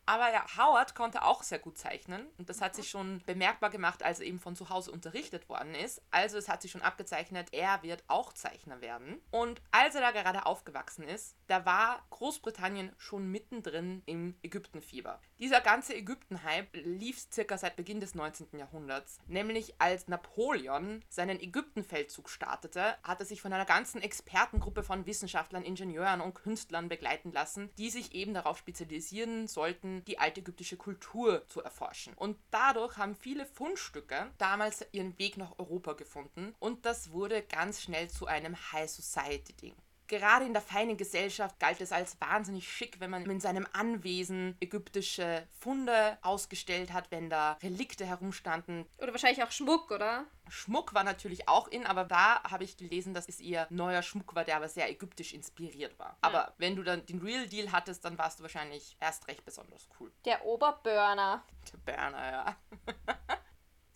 Aber 0.09 0.33
ja, 0.33 0.43
Howard 0.57 0.95
konnte 0.95 1.21
auch 1.21 1.43
sehr 1.43 1.59
gut 1.59 1.77
zeichnen 1.77 2.25
und 2.39 2.49
das 2.49 2.61
hat 2.61 2.73
sich 2.73 2.89
schon 2.89 3.21
bemerkbar 3.27 3.69
gemacht, 3.69 4.01
als 4.01 4.19
er 4.19 4.25
eben 4.25 4.39
von 4.39 4.55
zu 4.55 4.69
Hause 4.69 4.91
unterrichtet 4.91 5.47
worden 5.49 5.75
ist. 5.75 6.01
Also 6.09 6.39
es 6.39 6.49
hat 6.49 6.63
sich 6.63 6.71
schon 6.71 6.81
abgezeichnet, 6.81 7.49
er 7.51 7.83
wird 7.83 8.03
auch 8.07 8.33
Zeichner 8.33 8.81
werden. 8.81 9.21
Und 9.29 9.61
als 9.69 9.93
er 9.93 10.01
da 10.01 10.09
gerade 10.09 10.47
aufgewachsen 10.47 11.03
ist, 11.03 11.35
da 11.49 11.65
war 11.65 12.05
Großbritannien 12.11 12.91
schon 12.97 13.31
mittendrin 13.31 14.03
im 14.05 14.35
Ägyptenfieber. 14.43 15.19
Dieser 15.39 15.61
ganze 15.61 15.95
Ägypten-Hype 15.95 16.75
lief 16.83 17.27
circa 17.31 17.57
seit 17.57 17.75
Beginn 17.75 17.99
des 17.99 18.13
19. 18.13 18.59
Jahrhunderts. 18.59 19.19
Nämlich 19.25 19.73
als 19.79 20.07
Napoleon 20.07 21.03
seinen 21.09 21.39
Ägyptenfeldzug 21.39 22.29
startete, 22.29 22.97
hat 23.03 23.19
er 23.19 23.25
sich 23.25 23.41
von 23.41 23.51
einer 23.51 23.65
ganzen 23.65 24.01
Expertengruppe 24.01 24.83
von 24.83 25.07
Wissenschaftlern, 25.07 25.63
Ingenieuren 25.63 26.21
und 26.21 26.35
Künstlern 26.35 26.87
begleiten 26.87 27.31
lassen, 27.31 27.69
die 27.77 27.89
sich 27.89 28.13
eben 28.13 28.33
darauf 28.33 28.57
spezialisieren 28.59 29.47
sollten, 29.47 30.03
die 30.05 30.19
altägyptische 30.19 30.77
Kultur 30.77 31.47
zu 31.47 31.63
erforschen. 31.63 32.13
Und 32.13 32.37
dadurch 32.51 32.97
haben 32.97 33.15
viele 33.15 33.45
Fundstücke 33.45 34.29
damals 34.37 34.85
ihren 34.91 35.17
Weg 35.17 35.37
nach 35.37 35.57
Europa 35.57 35.93
gefunden 35.93 36.53
und 36.59 36.85
das 36.85 37.11
wurde 37.11 37.41
ganz 37.41 37.81
schnell 37.81 38.09
zu 38.09 38.27
einem 38.27 38.55
High 38.71 38.89
Society 38.89 39.53
Ding. 39.53 39.75
Gerade 40.09 40.45
in 40.45 40.53
der 40.53 40.61
feinen 40.63 40.97
Gesellschaft 40.97 41.59
galt 41.59 41.79
es 41.81 41.91
als 41.91 42.19
wahnsinnig 42.19 42.67
schick, 42.67 42.99
wenn 42.99 43.11
man 43.11 43.29
in 43.29 43.39
seinem 43.39 43.67
Anwesen 43.73 44.57
ägyptische 44.59 45.47
Funde 45.59 46.17
ausgestellt 46.23 46.91
hat, 46.93 47.11
wenn 47.11 47.29
da 47.29 47.59
Relikte 47.61 48.07
herumstanden. 48.07 48.87
Oder 48.97 49.11
wahrscheinlich 49.11 49.43
auch 49.43 49.51
Schmuck, 49.51 49.91
oder? 49.91 50.25
Schmuck 50.49 50.95
war 50.95 51.03
natürlich 51.03 51.47
auch 51.47 51.67
in, 51.67 51.85
aber 51.85 52.05
da 52.05 52.41
habe 52.41 52.63
ich 52.63 52.75
gelesen, 52.75 53.13
dass 53.13 53.29
es 53.29 53.39
eher 53.39 53.67
neuer 53.69 54.01
Schmuck 54.01 54.33
war, 54.33 54.45
der 54.45 54.55
aber 54.55 54.67
sehr 54.67 54.89
ägyptisch 54.89 55.31
inspiriert 55.31 55.99
war. 55.99 56.17
Aber 56.21 56.55
wenn 56.57 56.75
du 56.75 56.81
dann 56.81 57.05
den 57.05 57.19
Real 57.19 57.47
Deal 57.47 57.71
hattest, 57.71 58.03
dann 58.03 58.17
warst 58.17 58.39
du 58.39 58.43
wahrscheinlich 58.43 58.97
erst 58.99 59.27
recht 59.27 59.45
besonders 59.45 59.87
cool. 59.99 60.11
Der 60.25 60.43
Oberburner. 60.43 61.43
Der 61.71 61.77
Berner, 61.77 62.31
ja. 62.31 62.55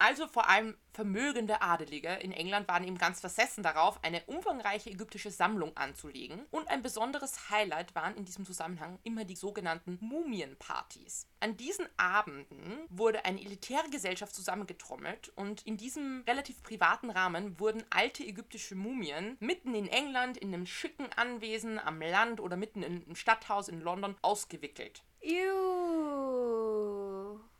Also 0.03 0.27
vor 0.27 0.49
allem 0.49 0.75
vermögende 0.91 1.61
Adelige 1.61 2.09
in 2.09 2.33
England 2.33 2.67
waren 2.67 2.83
eben 2.83 2.97
ganz 2.97 3.21
versessen 3.21 3.63
darauf, 3.63 4.03
eine 4.03 4.21
umfangreiche 4.25 4.89
ägyptische 4.89 5.31
Sammlung 5.31 5.77
anzulegen. 5.77 6.45
Und 6.51 6.67
ein 6.67 6.81
besonderes 6.81 7.49
Highlight 7.49 7.95
waren 7.95 8.17
in 8.17 8.25
diesem 8.25 8.45
Zusammenhang 8.45 8.99
immer 9.03 9.23
die 9.23 9.37
sogenannten 9.37 9.97
Mumienpartys. 10.01 11.29
An 11.39 11.55
diesen 11.55 11.87
Abenden 11.95 12.79
wurde 12.89 13.23
eine 13.23 13.39
elitäre 13.39 13.89
Gesellschaft 13.89 14.35
zusammengetrommelt 14.35 15.31
und 15.37 15.65
in 15.65 15.77
diesem 15.77 16.25
relativ 16.27 16.61
privaten 16.63 17.09
Rahmen 17.09 17.57
wurden 17.57 17.85
alte 17.89 18.25
ägyptische 18.25 18.75
Mumien 18.75 19.37
mitten 19.39 19.73
in 19.73 19.87
England 19.87 20.35
in 20.35 20.53
einem 20.53 20.65
schicken 20.65 21.07
Anwesen 21.15 21.79
am 21.79 22.01
Land 22.01 22.41
oder 22.41 22.57
mitten 22.57 22.83
im 22.83 23.15
Stadthaus 23.15 23.69
in 23.69 23.79
London 23.79 24.17
ausgewickelt. 24.21 25.01
Ew. 25.21 27.02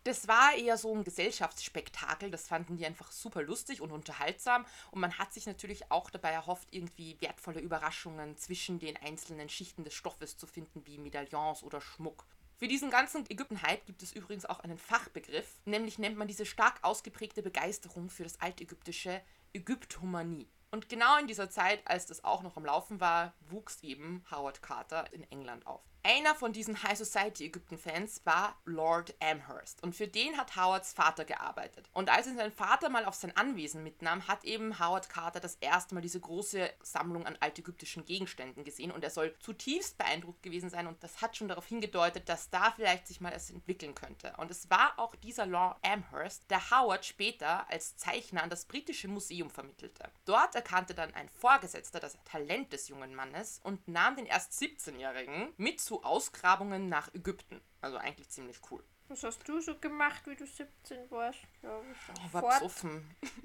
Das 0.04 0.28
war 0.28 0.54
eher 0.54 0.78
so 0.78 0.94
ein 0.94 1.04
Gesellschaftsspektakel. 1.06 2.30
Das 2.30 2.48
fanden 2.48 2.76
die 2.76 2.86
einfach 2.86 3.12
super 3.12 3.42
lustig 3.42 3.80
und 3.80 3.92
unterhaltsam. 3.92 4.66
Und 4.92 5.00
man 5.00 5.18
hat 5.18 5.34
sich 5.34 5.46
natürlich 5.46 5.92
auch 5.92 6.10
dabei 6.10 6.32
erhofft, 6.32 6.68
irgendwie 6.72 7.16
wertvolle 7.22 7.62
Überraschungen 7.62 8.36
zwischen 8.38 8.80
den 8.80 8.98
einzelnen 8.98 9.48
Schichten 9.48 9.84
des 9.84 9.94
Stoffes 9.94 10.38
zu 10.38 10.46
finden, 10.46 10.86
wie 10.86 10.98
Medaillons 10.98 11.64
oder 11.64 11.80
Schmuck. 11.80 12.26
Für 12.58 12.68
diesen 12.68 12.92
ganzen 12.92 13.30
Ägypten-Hype 13.30 13.86
gibt 13.86 14.04
es 14.04 14.14
übrigens 14.14 14.46
auch 14.46 14.60
einen 14.60 14.78
Fachbegriff, 14.78 15.60
nämlich 15.66 15.98
nennt 16.00 16.18
man 16.18 16.28
diese 16.28 16.46
stark 16.46 16.80
ausgeprägte 16.82 17.42
Begeisterung 17.42 18.10
für 18.10 18.24
das 18.24 18.40
altägyptische 18.40 19.22
Ägyptomanie. 19.54 20.48
Und 20.74 20.90
genau 20.90 21.20
in 21.20 21.28
dieser 21.28 21.52
Zeit, 21.52 21.82
als 21.86 22.08
das 22.08 22.24
auch 22.24 22.42
noch 22.42 22.58
am 22.58 22.66
Laufen 22.66 23.00
war, 23.00 23.36
wuchs 23.42 23.84
eben 23.84 24.26
Howard 24.32 24.64
Carter 24.64 25.06
in 25.14 25.22
England 25.30 25.68
auf. 25.68 25.84
Einer 26.06 26.36
von 26.36 26.52
diesen 26.52 26.84
High 26.84 26.98
Society 26.98 27.46
Ägypten-Fans 27.46 28.26
war 28.26 28.60
Lord 28.66 29.16
Amherst 29.22 29.82
und 29.84 29.96
für 29.96 30.06
den 30.06 30.36
hat 30.36 30.58
Howards 30.58 30.92
Vater 30.92 31.24
gearbeitet. 31.24 31.90
Und 31.94 32.10
als 32.10 32.28
ihn 32.28 32.36
sein 32.36 32.52
Vater 32.52 32.90
mal 32.90 33.06
auf 33.06 33.16
sein 33.16 33.34
Anwesen 33.38 33.84
mitnahm, 33.84 34.28
hat 34.28 34.44
eben 34.44 34.80
Howard 34.80 35.08
Carter 35.08 35.40
das 35.40 35.56
erste 35.62 35.96
Mal 35.96 36.02
diese 36.02 36.20
große 36.20 36.70
Sammlung 36.82 37.26
an 37.26 37.38
altägyptischen 37.40 38.04
Gegenständen 38.04 38.66
gesehen 38.66 38.92
und 38.92 39.02
er 39.02 39.12
soll 39.12 39.34
zutiefst 39.40 39.98
beeindruckt 39.98 40.44
gewesen 40.44 40.70
sein 40.70 40.88
und 40.88 41.02
das 41.02 41.22
hat 41.22 41.38
schon 41.38 41.48
darauf 41.48 41.68
hingedeutet, 41.68 42.28
dass 42.28 42.50
da 42.50 42.72
vielleicht 42.72 43.08
sich 43.08 43.22
mal 43.22 43.32
es 43.32 43.50
entwickeln 43.50 43.96
könnte. 43.96 44.34
Und 44.40 44.52
es 44.52 44.70
war 44.70 45.00
auch 45.00 45.16
dieser 45.16 45.46
Lord 45.46 45.78
Amherst, 45.86 46.52
der 46.52 46.70
Howard 46.70 47.06
später 47.06 47.70
als 47.70 47.96
Zeichner 47.96 48.44
an 48.44 48.50
das 48.50 48.66
britische 48.66 49.08
Museum 49.08 49.50
vermittelte. 49.50 50.12
Dort 50.26 50.54
erkannte 50.64 50.96
dann 50.96 51.14
ein 51.14 51.28
Vorgesetzter 51.28 52.00
das 52.00 52.18
Talent 52.24 52.72
des 52.72 52.88
jungen 52.88 53.14
Mannes 53.14 53.60
und 53.64 53.86
nahm 53.88 54.16
den 54.16 54.26
erst 54.26 54.54
17-Jährigen 54.54 55.54
mit 55.58 55.82
zu 55.82 56.04
Ausgrabungen 56.04 56.88
nach 56.88 57.14
Ägypten. 57.14 57.60
Also 57.82 57.98
eigentlich 57.98 58.30
ziemlich 58.30 58.60
cool. 58.72 58.82
Was 59.10 59.24
hast 59.24 59.46
du 59.48 59.60
so 59.60 59.78
gemacht, 59.78 60.26
wie 60.26 60.38
du 60.38 60.48
17 60.48 61.12
warst? 61.12 61.40
Ja, 61.62 61.82
ich 61.82 62.26
Ich 62.26 62.34
war 62.34 62.42
fort. 62.42 62.54
besoffen. 62.54 63.16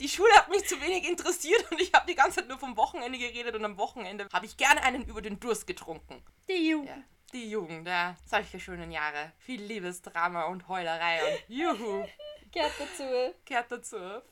Die 0.00 0.08
Schule 0.08 0.32
hat 0.34 0.48
mich 0.48 0.66
zu 0.66 0.80
wenig 0.80 1.08
interessiert 1.08 1.70
und 1.70 1.80
ich 1.80 1.92
habe 1.92 2.06
die 2.08 2.14
ganze 2.16 2.40
Zeit 2.40 2.48
nur 2.48 2.58
vom 2.58 2.76
Wochenende 2.76 3.18
geredet 3.18 3.54
und 3.54 3.64
am 3.64 3.76
Wochenende 3.76 4.28
habe 4.32 4.46
ich 4.46 4.56
gerne 4.56 4.82
einen 4.82 5.04
über 5.04 5.22
den 5.22 5.38
Durst 5.38 5.64
getrunken. 5.66 6.24
Die 6.48 6.70
Jugend. 6.70 6.88
Ja, 6.88 6.96
die 7.32 7.50
Jugend, 7.50 7.86
ja. 7.86 8.16
Solche 8.26 8.60
schönen 8.60 8.90
Jahre. 8.90 9.32
Viel 9.38 9.62
Liebesdrama 9.62 10.44
und 10.44 10.68
Heulerei 10.68 11.20
und 11.24 11.42
juhu. 11.48 12.06
Gehört 12.52 12.72
dazu. 12.78 13.34
kehrt 13.46 13.72
dazu. 13.72 13.96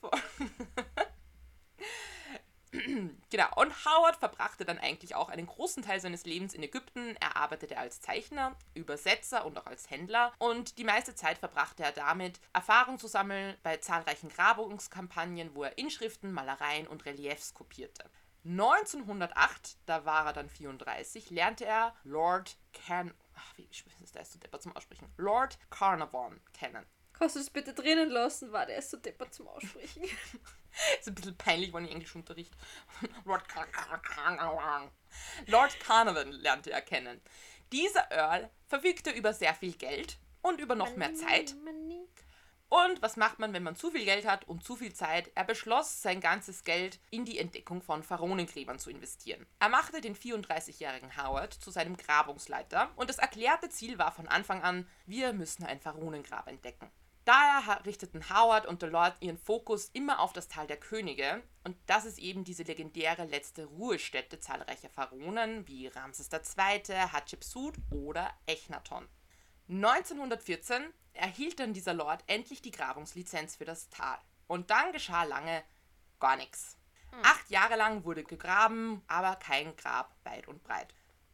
genau, 3.30 3.48
und 3.56 3.72
Howard 3.86 4.16
verbrachte 4.16 4.66
dann 4.66 4.78
eigentlich 4.78 5.14
auch 5.14 5.30
einen 5.30 5.46
großen 5.46 5.82
Teil 5.82 6.00
seines 6.00 6.26
Lebens 6.26 6.52
in 6.52 6.62
Ägypten. 6.62 7.16
Er 7.18 7.36
arbeitete 7.36 7.78
als 7.78 8.02
Zeichner, 8.02 8.54
Übersetzer 8.74 9.46
und 9.46 9.58
auch 9.58 9.66
als 9.66 9.88
Händler. 9.88 10.32
Und 10.38 10.76
die 10.76 10.84
meiste 10.84 11.14
Zeit 11.14 11.38
verbrachte 11.38 11.82
er 11.82 11.92
damit, 11.92 12.40
Erfahrung 12.52 12.98
zu 12.98 13.06
sammeln 13.08 13.56
bei 13.62 13.78
zahlreichen 13.78 14.28
Grabungskampagnen, 14.28 15.54
wo 15.54 15.64
er 15.64 15.78
Inschriften, 15.78 16.32
Malereien 16.32 16.86
und 16.86 17.06
Reliefs 17.06 17.54
kopierte. 17.54 18.04
1908, 18.44 19.78
da 19.86 20.04
war 20.04 20.26
er 20.26 20.32
dann 20.32 20.48
34, 20.48 21.30
lernte 21.30 21.64
er 21.64 21.94
Lord 22.04 22.56
Can... 22.72 23.12
Ach, 23.34 23.56
wie 23.56 23.68
ist 23.70 24.16
das 24.16 24.32
so 24.32 24.38
depper 24.38 24.60
zum 24.60 24.74
Aussprechen? 24.76 25.08
Lord 25.16 25.58
Carnarvon 25.70 26.40
kennen. 26.52 26.84
Kannst 27.20 27.36
du 27.36 27.40
es 27.40 27.50
bitte 27.50 27.74
drinnen 27.74 28.08
lassen? 28.08 28.50
War 28.50 28.64
der 28.64 28.78
ist 28.78 28.90
so 28.90 28.96
deppert 28.96 29.34
zum 29.34 29.46
Aussprechen. 29.48 30.04
Ist 31.00 31.08
ein 31.08 31.16
bisschen 31.16 31.36
peinlich, 31.36 31.74
wenn 31.74 31.84
ich 31.84 31.90
Englischunterricht. 31.90 32.54
Lord, 33.24 33.46
Car 33.48 33.66
Car 33.66 34.00
Carnarvon. 34.00 34.88
Lord 35.46 35.78
Carnarvon 35.80 36.30
lernte 36.30 36.70
er 36.70 36.80
kennen. 36.80 37.20
Dieser 37.72 38.10
Earl 38.10 38.48
verfügte 38.68 39.10
über 39.10 39.34
sehr 39.34 39.52
viel 39.54 39.72
Geld 39.72 40.18
und 40.42 40.60
über 40.60 40.76
noch 40.76 40.96
mehr 40.96 41.12
Zeit. 41.14 41.56
Money. 41.64 41.89
Und 42.70 43.02
was 43.02 43.16
macht 43.16 43.40
man, 43.40 43.52
wenn 43.52 43.64
man 43.64 43.74
zu 43.74 43.90
viel 43.90 44.04
Geld 44.04 44.24
hat 44.24 44.46
und 44.46 44.62
zu 44.62 44.76
viel 44.76 44.94
Zeit? 44.94 45.32
Er 45.34 45.42
beschloss, 45.42 46.02
sein 46.02 46.20
ganzes 46.20 46.62
Geld 46.62 47.00
in 47.10 47.24
die 47.24 47.40
Entdeckung 47.40 47.82
von 47.82 48.04
Pharaonengräbern 48.04 48.78
zu 48.78 48.90
investieren. 48.90 49.44
Er 49.58 49.68
machte 49.68 50.00
den 50.00 50.14
34-jährigen 50.14 51.16
Howard 51.16 51.52
zu 51.52 51.72
seinem 51.72 51.96
Grabungsleiter 51.96 52.88
und 52.94 53.10
das 53.10 53.18
erklärte 53.18 53.70
Ziel 53.70 53.98
war 53.98 54.12
von 54.12 54.28
Anfang 54.28 54.62
an, 54.62 54.86
wir 55.04 55.32
müssen 55.32 55.64
ein 55.64 55.80
Pharaonengrab 55.80 56.46
entdecken. 56.46 56.88
Daher 57.24 57.84
richteten 57.84 58.30
Howard 58.30 58.66
und 58.66 58.82
der 58.82 58.90
Lord 58.90 59.16
ihren 59.20 59.36
Fokus 59.36 59.90
immer 59.92 60.20
auf 60.20 60.32
das 60.32 60.46
Tal 60.46 60.68
der 60.68 60.78
Könige 60.78 61.42
und 61.64 61.76
das 61.86 62.04
ist 62.04 62.20
eben 62.20 62.44
diese 62.44 62.62
legendäre 62.62 63.24
letzte 63.24 63.64
Ruhestätte 63.64 64.38
zahlreicher 64.38 64.90
Pharaonen 64.90 65.66
wie 65.66 65.88
Ramses 65.88 66.30
II., 66.32 66.94
Hatschepsut 66.94 67.74
oder 67.90 68.30
Echnaton. 68.46 69.08
1914 69.70 70.82
erhielt 71.12 71.60
dann 71.60 71.72
dieser 71.72 71.94
Lord 71.94 72.24
endlich 72.26 72.60
die 72.60 72.72
Grabungslizenz 72.72 73.54
für 73.54 73.64
das 73.64 73.88
Tal. 73.88 74.18
Und 74.48 74.70
dann 74.70 74.92
geschah 74.92 75.22
lange 75.22 75.62
gar 76.18 76.36
nichts. 76.36 76.76
Acht 77.22 77.48
Jahre 77.50 77.76
lang 77.76 78.04
wurde 78.04 78.24
gegraben, 78.24 79.02
aber 79.06 79.36
kein 79.36 79.76
Grab 79.76 80.14
weit 80.24 80.48
und 80.48 80.64
breit. 80.64 80.92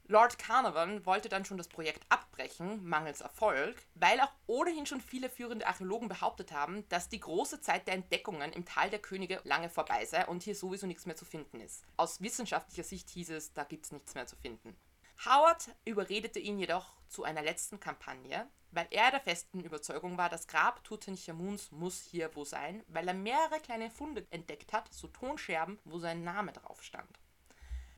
Lord 0.08 0.38
Carnarvon 0.38 1.04
wollte 1.04 1.28
dann 1.28 1.44
schon 1.44 1.56
das 1.56 1.66
Projekt 1.66 2.04
abbrechen, 2.10 2.86
mangels 2.86 3.22
Erfolg, 3.22 3.82
weil 3.94 4.20
auch 4.20 4.30
ohnehin 4.46 4.86
schon 4.86 5.00
viele 5.00 5.28
führende 5.28 5.66
Archäologen 5.66 6.08
behauptet 6.08 6.52
haben, 6.52 6.88
dass 6.90 7.08
die 7.08 7.18
große 7.18 7.60
Zeit 7.60 7.88
der 7.88 7.94
Entdeckungen 7.94 8.52
im 8.52 8.64
Tal 8.64 8.88
der 8.88 9.00
Könige 9.00 9.40
lange 9.44 9.68
vorbei 9.68 10.04
sei 10.04 10.24
und 10.26 10.44
hier 10.44 10.54
sowieso 10.54 10.86
nichts 10.86 11.06
mehr 11.06 11.16
zu 11.16 11.24
finden 11.24 11.60
ist. 11.60 11.84
Aus 11.96 12.20
wissenschaftlicher 12.20 12.84
Sicht 12.84 13.08
hieß 13.10 13.30
es, 13.30 13.52
da 13.52 13.64
gibt 13.64 13.86
es 13.86 13.92
nichts 13.92 14.14
mehr 14.14 14.26
zu 14.26 14.36
finden. 14.36 14.76
Howard 15.24 15.74
überredete 15.84 16.38
ihn 16.38 16.58
jedoch 16.58 16.94
zu 17.08 17.24
einer 17.24 17.42
letzten 17.42 17.80
Kampagne, 17.80 18.46
weil 18.70 18.86
er 18.90 19.10
der 19.10 19.20
festen 19.20 19.60
Überzeugung 19.60 20.18
war, 20.18 20.28
das 20.28 20.46
Grab 20.46 20.84
Tutanchamuns 20.84 21.72
muss 21.72 22.02
hier 22.02 22.30
wo 22.34 22.44
sein, 22.44 22.84
weil 22.88 23.08
er 23.08 23.14
mehrere 23.14 23.58
kleine 23.60 23.90
Funde 23.90 24.26
entdeckt 24.30 24.72
hat, 24.72 24.92
so 24.92 25.08
Tonscherben, 25.08 25.78
wo 25.84 25.98
sein 25.98 26.22
Name 26.22 26.52
drauf 26.52 26.82
stand. 26.82 27.18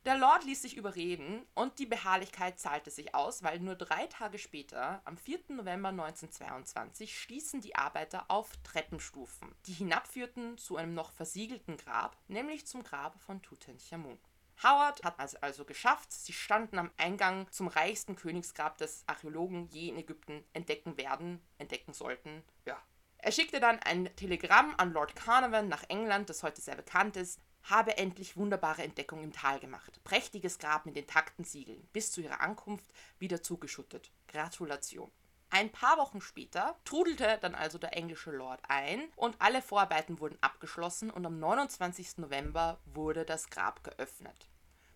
Der 0.05 0.17
Lord 0.17 0.45
ließ 0.45 0.61
sich 0.61 0.77
überreden 0.77 1.45
und 1.55 1.77
die 1.77 1.85
Beharrlichkeit 1.85 2.57
zahlte 2.57 2.89
sich 2.89 3.13
aus, 3.13 3.43
weil 3.43 3.59
nur 3.59 3.75
drei 3.75 4.07
Tage 4.07 4.39
später, 4.39 5.01
am 5.03 5.17
4. 5.17 5.39
November 5.49 5.89
1922, 5.89 7.19
stießen 7.19 7.59
die 7.59 7.75
Arbeiter 7.75 8.25
auf 8.29 8.55
Treppenstufen, 8.63 9.53
die 9.65 9.73
hinabführten 9.73 10.57
zu 10.57 10.77
einem 10.77 10.93
noch 10.93 11.11
versiegelten 11.11 11.75
Grab, 11.75 12.15
nämlich 12.29 12.65
zum 12.65 12.83
Grab 12.83 13.19
von 13.19 13.41
Tutanchamun. 13.41 14.17
Howard 14.61 15.03
hat 15.03 15.15
es 15.19 15.35
also 15.35 15.63
geschafft. 15.63 16.11
Sie 16.11 16.33
standen 16.33 16.79
am 16.79 16.91
Eingang 16.97 17.49
zum 17.51 17.67
reichsten 17.67 18.15
Königsgrab, 18.15 18.77
das 18.77 19.03
Archäologen 19.07 19.69
je 19.71 19.89
in 19.89 19.97
Ägypten 19.97 20.43
entdecken 20.53 20.97
werden, 20.97 21.41
entdecken 21.57 21.93
sollten. 21.93 22.43
Ja. 22.65 22.77
Er 23.19 23.31
schickte 23.31 23.59
dann 23.59 23.79
ein 23.79 24.13
Telegramm 24.15 24.73
an 24.77 24.93
Lord 24.93 25.15
Carnarvon 25.15 25.69
nach 25.69 25.83
England, 25.89 26.29
das 26.29 26.43
heute 26.43 26.61
sehr 26.61 26.75
bekannt 26.75 27.15
ist, 27.15 27.39
habe 27.63 27.97
endlich 27.97 28.37
wunderbare 28.37 28.83
Entdeckung 28.83 29.23
im 29.23 29.33
Tal 29.33 29.59
gemacht. 29.59 30.01
Prächtiges 30.03 30.59
Grab 30.59 30.85
mit 30.85 30.97
intakten 30.97 31.45
Siegeln, 31.45 31.87
bis 31.93 32.11
zu 32.11 32.21
ihrer 32.21 32.41
Ankunft 32.41 32.91
wieder 33.17 33.41
zugeschüttet. 33.41 34.11
Gratulation. 34.27 35.11
Ein 35.51 35.71
paar 35.71 35.97
Wochen 35.97 36.21
später 36.21 36.77
trudelte 36.85 37.39
dann 37.41 37.55
also 37.55 37.79
der 37.79 37.97
englische 37.97 38.31
Lord 38.31 38.61
ein 38.67 39.11
und 39.15 39.35
alle 39.39 39.63
Vorarbeiten 39.63 40.19
wurden 40.19 40.37
abgeschlossen 40.41 41.09
und 41.09 41.25
am 41.25 41.39
29. 41.39 42.19
November 42.19 42.79
wurde 42.85 43.25
das 43.25 43.49
Grab 43.49 43.83
geöffnet. 43.83 44.48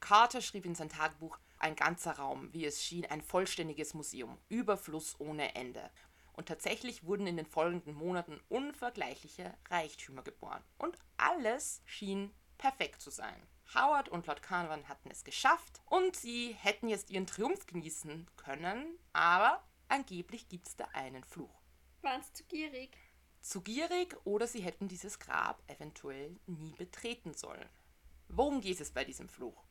Carter 0.04 0.42
schrieb 0.42 0.66
in 0.66 0.76
sein 0.76 0.90
Tagebuch, 0.90 1.40
ein 1.60 1.78
ganzer 1.78 2.18
Raum, 2.18 2.52
wie 2.52 2.66
es 2.66 2.84
schien, 2.84 3.06
ein 3.06 3.22
vollständiges 3.22 3.94
Museum, 3.94 4.38
Überfluss 4.50 5.18
ohne 5.18 5.56
Ende. 5.56 5.90
Und 6.34 6.50
tatsächlich 6.50 7.06
wurden 7.06 7.26
in 7.26 7.38
den 7.38 7.46
folgenden 7.46 7.94
Monaten 7.96 8.42
unvergleichliche 8.50 9.58
Reichtümer 9.70 10.22
geboren. 10.22 10.62
Und 10.78 10.98
alles 11.16 11.82
schien 11.86 12.34
perfekt 12.58 13.02
zu 13.02 13.12
sein. 13.12 13.48
Howard 13.74 14.10
und 14.10 14.28
Lord 14.28 14.42
Carnarvon 14.42 14.90
hatten 14.90 15.10
es 15.10 15.24
geschafft 15.24 15.80
und 15.86 16.18
sie 16.18 16.52
hätten 16.52 16.90
jetzt 16.90 17.10
ihren 17.10 17.26
Triumph 17.26 17.66
genießen 17.66 18.30
können, 18.36 19.00
aber 19.14 19.64
angeblich 19.88 20.50
gibt 20.50 20.68
es 20.68 20.76
da 20.76 20.84
einen 20.92 21.24
Fluch. 21.24 21.62
Waren 22.02 22.20
es 22.20 22.34
zu 22.34 22.44
gierig? 22.44 22.98
Zu 23.40 23.62
gierig 23.62 24.18
oder 24.26 24.48
sie 24.48 24.64
hätten 24.64 24.90
dieses 24.90 25.18
Grab 25.20 25.64
eventuell 25.68 26.38
nie 26.46 26.74
betreten 26.74 27.34
sollen. 27.34 27.70
Worum 28.28 28.60
geht 28.60 28.82
es 28.82 28.92
bei 28.92 29.06
diesem 29.06 29.30
Fluch? 29.30 29.64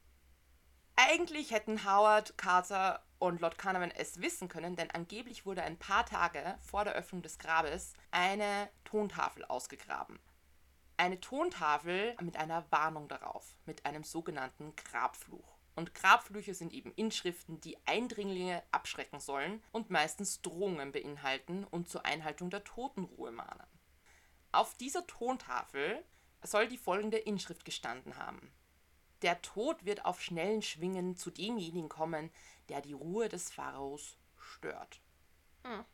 Eigentlich 1.12 1.50
hätten 1.50 1.84
Howard, 1.84 2.38
Carter 2.38 3.04
und 3.18 3.42
Lord 3.42 3.58
Carnarvon 3.58 3.90
es 3.90 4.22
wissen 4.22 4.48
können, 4.48 4.76
denn 4.76 4.90
angeblich 4.92 5.44
wurde 5.44 5.62
ein 5.62 5.78
paar 5.78 6.06
Tage 6.06 6.56
vor 6.62 6.84
der 6.84 6.94
Öffnung 6.94 7.20
des 7.20 7.38
Grabes 7.38 7.92
eine 8.10 8.70
Tontafel 8.84 9.44
ausgegraben. 9.44 10.18
Eine 10.96 11.20
Tontafel 11.20 12.16
mit 12.22 12.38
einer 12.38 12.64
Warnung 12.72 13.08
darauf, 13.08 13.54
mit 13.66 13.84
einem 13.84 14.04
sogenannten 14.04 14.74
Grabfluch. 14.74 15.58
Und 15.74 15.94
Grabflüche 15.94 16.54
sind 16.54 16.72
eben 16.72 16.94
Inschriften, 16.94 17.60
die 17.60 17.76
Eindringlinge 17.86 18.62
abschrecken 18.72 19.20
sollen 19.20 19.62
und 19.70 19.90
meistens 19.90 20.40
Drohungen 20.40 20.92
beinhalten 20.92 21.64
und 21.64 21.90
zur 21.90 22.06
Einhaltung 22.06 22.48
der 22.48 22.64
Totenruhe 22.64 23.32
mahnen. 23.32 23.66
Auf 24.50 24.72
dieser 24.78 25.06
Tontafel 25.06 26.02
soll 26.42 26.68
die 26.68 26.78
folgende 26.78 27.18
Inschrift 27.18 27.66
gestanden 27.66 28.16
haben. 28.16 28.50
Der 29.22 29.40
Tod 29.40 29.84
wird 29.84 30.04
auf 30.04 30.20
schnellen 30.20 30.62
Schwingen 30.62 31.16
zu 31.16 31.30
demjenigen 31.30 31.88
kommen, 31.88 32.30
der 32.68 32.80
die 32.80 32.92
Ruhe 32.92 33.28
des 33.28 33.50
Pharaos 33.50 34.18
stört. 34.36 35.00
Hm. 35.64 35.84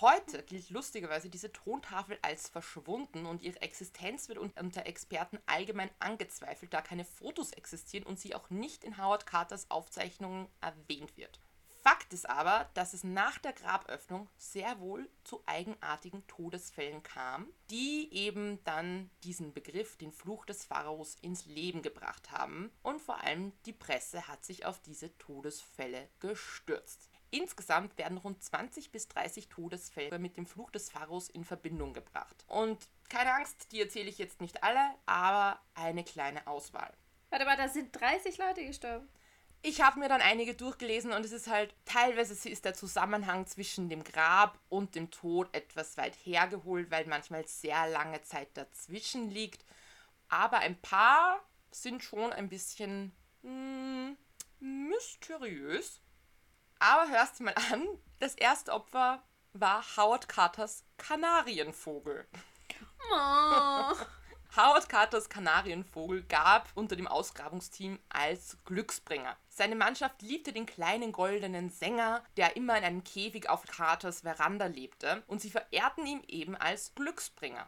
Heute 0.00 0.42
gilt 0.42 0.70
lustigerweise 0.70 1.28
diese 1.28 1.52
Tontafel 1.52 2.18
als 2.22 2.48
verschwunden 2.48 3.26
und 3.26 3.42
ihre 3.42 3.60
Existenz 3.60 4.28
wird 4.28 4.38
unter 4.38 4.86
Experten 4.86 5.38
allgemein 5.46 5.90
angezweifelt, 6.00 6.72
da 6.72 6.80
keine 6.80 7.04
Fotos 7.04 7.52
existieren 7.52 8.04
und 8.04 8.18
sie 8.18 8.34
auch 8.34 8.50
nicht 8.50 8.84
in 8.84 8.98
Howard 8.98 9.26
Carters 9.26 9.70
Aufzeichnungen 9.70 10.48
erwähnt 10.60 11.16
wird. 11.16 11.38
Fakt 12.12 12.24
ist 12.24 12.28
aber, 12.28 12.68
dass 12.74 12.92
es 12.92 13.04
nach 13.04 13.38
der 13.38 13.52
Graböffnung 13.54 14.28
sehr 14.36 14.80
wohl 14.80 15.08
zu 15.24 15.42
eigenartigen 15.46 16.26
Todesfällen 16.26 17.02
kam, 17.02 17.48
die 17.70 18.12
eben 18.12 18.62
dann 18.64 19.10
diesen 19.24 19.54
Begriff, 19.54 19.96
den 19.96 20.12
Fluch 20.12 20.44
des 20.44 20.64
Pharaos, 20.64 21.16
ins 21.22 21.46
Leben 21.46 21.80
gebracht 21.80 22.30
haben. 22.30 22.70
Und 22.82 23.00
vor 23.00 23.22
allem 23.22 23.52
die 23.64 23.72
Presse 23.72 24.28
hat 24.28 24.44
sich 24.44 24.66
auf 24.66 24.80
diese 24.80 25.16
Todesfälle 25.18 26.08
gestürzt. 26.20 27.08
Insgesamt 27.30 27.96
werden 27.96 28.18
rund 28.18 28.42
20 28.42 28.92
bis 28.92 29.08
30 29.08 29.48
Todesfälle 29.48 30.18
mit 30.18 30.36
dem 30.36 30.44
Fluch 30.44 30.70
des 30.70 30.90
Pharaos 30.90 31.30
in 31.30 31.44
Verbindung 31.44 31.94
gebracht. 31.94 32.44
Und 32.46 32.88
keine 33.08 33.32
Angst, 33.32 33.72
die 33.72 33.80
erzähle 33.80 34.10
ich 34.10 34.18
jetzt 34.18 34.42
nicht 34.42 34.62
alle, 34.62 34.94
aber 35.06 35.58
eine 35.74 36.04
kleine 36.04 36.46
Auswahl. 36.46 36.92
Warte 37.30 37.46
mal, 37.46 37.56
da 37.56 37.68
sind 37.68 37.98
30 37.98 38.36
Leute 38.36 38.66
gestorben. 38.66 39.08
Ich 39.64 39.80
habe 39.80 40.00
mir 40.00 40.08
dann 40.08 40.20
einige 40.20 40.54
durchgelesen 40.54 41.12
und 41.12 41.24
es 41.24 41.30
ist 41.30 41.46
halt, 41.46 41.72
teilweise 41.84 42.48
ist 42.48 42.64
der 42.64 42.74
Zusammenhang 42.74 43.46
zwischen 43.46 43.88
dem 43.88 44.02
Grab 44.02 44.58
und 44.68 44.96
dem 44.96 45.12
Tod 45.12 45.54
etwas 45.54 45.96
weit 45.96 46.16
hergeholt, 46.24 46.90
weil 46.90 47.06
manchmal 47.06 47.46
sehr 47.46 47.88
lange 47.88 48.20
Zeit 48.22 48.48
dazwischen 48.54 49.30
liegt. 49.30 49.64
Aber 50.28 50.58
ein 50.58 50.80
paar 50.80 51.40
sind 51.70 52.02
schon 52.02 52.32
ein 52.32 52.48
bisschen 52.48 53.12
mh, 53.42 54.16
mysteriös. 54.58 56.00
Aber 56.80 57.08
hörst 57.08 57.38
du 57.38 57.44
mal 57.44 57.54
an, 57.70 57.86
das 58.18 58.34
erste 58.34 58.72
Opfer 58.72 59.22
war 59.52 59.84
Howard 59.96 60.28
Carters 60.28 60.82
Kanarienvogel. 60.96 62.26
Oh. 63.12 63.92
Howard 64.54 64.90
Carters 64.90 65.30
Kanarienvogel 65.30 66.24
gab 66.24 66.68
unter 66.74 66.94
dem 66.94 67.08
Ausgrabungsteam 67.08 67.98
als 68.10 68.58
Glücksbringer. 68.66 69.34
Seine 69.48 69.76
Mannschaft 69.76 70.20
liebte 70.20 70.52
den 70.52 70.66
kleinen 70.66 71.12
goldenen 71.12 71.70
Sänger, 71.70 72.22
der 72.36 72.54
immer 72.54 72.76
in 72.76 72.84
einem 72.84 73.02
Käfig 73.02 73.48
auf 73.48 73.66
Carters 73.66 74.20
Veranda 74.20 74.66
lebte, 74.66 75.22
und 75.26 75.40
sie 75.40 75.48
verehrten 75.48 76.04
ihn 76.04 76.22
eben 76.28 76.54
als 76.54 76.94
Glücksbringer. 76.94 77.66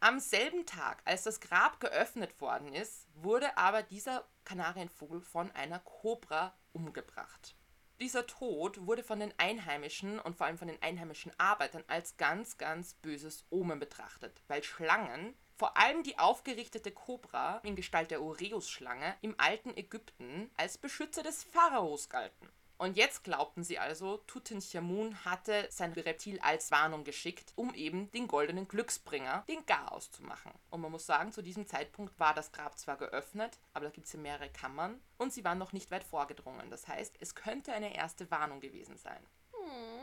Am 0.00 0.20
selben 0.20 0.64
Tag, 0.64 1.02
als 1.04 1.24
das 1.24 1.38
Grab 1.38 1.80
geöffnet 1.80 2.40
worden 2.40 2.72
ist, 2.72 3.08
wurde 3.12 3.58
aber 3.58 3.82
dieser 3.82 4.24
Kanarienvogel 4.44 5.20
von 5.20 5.50
einer 5.50 5.80
Kobra 5.80 6.54
umgebracht. 6.72 7.54
Dieser 8.00 8.26
Tod 8.26 8.86
wurde 8.86 9.04
von 9.04 9.20
den 9.20 9.34
Einheimischen 9.36 10.18
und 10.18 10.34
vor 10.34 10.46
allem 10.46 10.56
von 10.56 10.68
den 10.68 10.80
einheimischen 10.80 11.30
Arbeitern 11.38 11.84
als 11.88 12.16
ganz, 12.16 12.56
ganz 12.56 12.94
böses 12.94 13.44
Omen 13.50 13.78
betrachtet, 13.78 14.42
weil 14.48 14.62
Schlangen 14.64 15.34
vor 15.62 15.76
allem 15.76 16.02
die 16.02 16.18
aufgerichtete 16.18 16.90
Kobra 16.90 17.58
in 17.62 17.76
Gestalt 17.76 18.10
der 18.10 18.20
Ureus-Schlange 18.20 19.14
im 19.20 19.36
alten 19.38 19.76
Ägypten 19.76 20.50
als 20.56 20.76
Beschützer 20.76 21.22
des 21.22 21.44
Pharaos 21.44 22.08
galten. 22.08 22.48
Und 22.78 22.96
jetzt 22.96 23.22
glaubten 23.22 23.62
sie 23.62 23.78
also, 23.78 24.16
Tutanchamun 24.26 25.24
hatte 25.24 25.68
sein 25.70 25.92
Reptil 25.92 26.40
als 26.40 26.72
Warnung 26.72 27.04
geschickt, 27.04 27.52
um 27.54 27.72
eben 27.74 28.10
den 28.10 28.26
goldenen 28.26 28.66
Glücksbringer, 28.66 29.44
den 29.46 29.64
Garaus 29.64 30.10
zu 30.10 30.24
machen. 30.24 30.50
Und 30.70 30.80
man 30.80 30.90
muss 30.90 31.06
sagen, 31.06 31.30
zu 31.30 31.42
diesem 31.42 31.68
Zeitpunkt 31.68 32.18
war 32.18 32.34
das 32.34 32.50
Grab 32.50 32.76
zwar 32.76 32.96
geöffnet, 32.96 33.60
aber 33.72 33.84
da 33.84 33.92
gibt 33.92 34.08
es 34.08 34.14
ja 34.14 34.18
mehrere 34.18 34.50
Kammern 34.50 35.00
und 35.16 35.32
sie 35.32 35.44
waren 35.44 35.58
noch 35.58 35.72
nicht 35.72 35.92
weit 35.92 36.02
vorgedrungen. 36.02 36.70
Das 36.70 36.88
heißt, 36.88 37.18
es 37.20 37.36
könnte 37.36 37.72
eine 37.72 37.94
erste 37.94 38.28
Warnung 38.32 38.58
gewesen 38.58 38.96
sein. 38.96 39.24
Hm. 39.52 40.01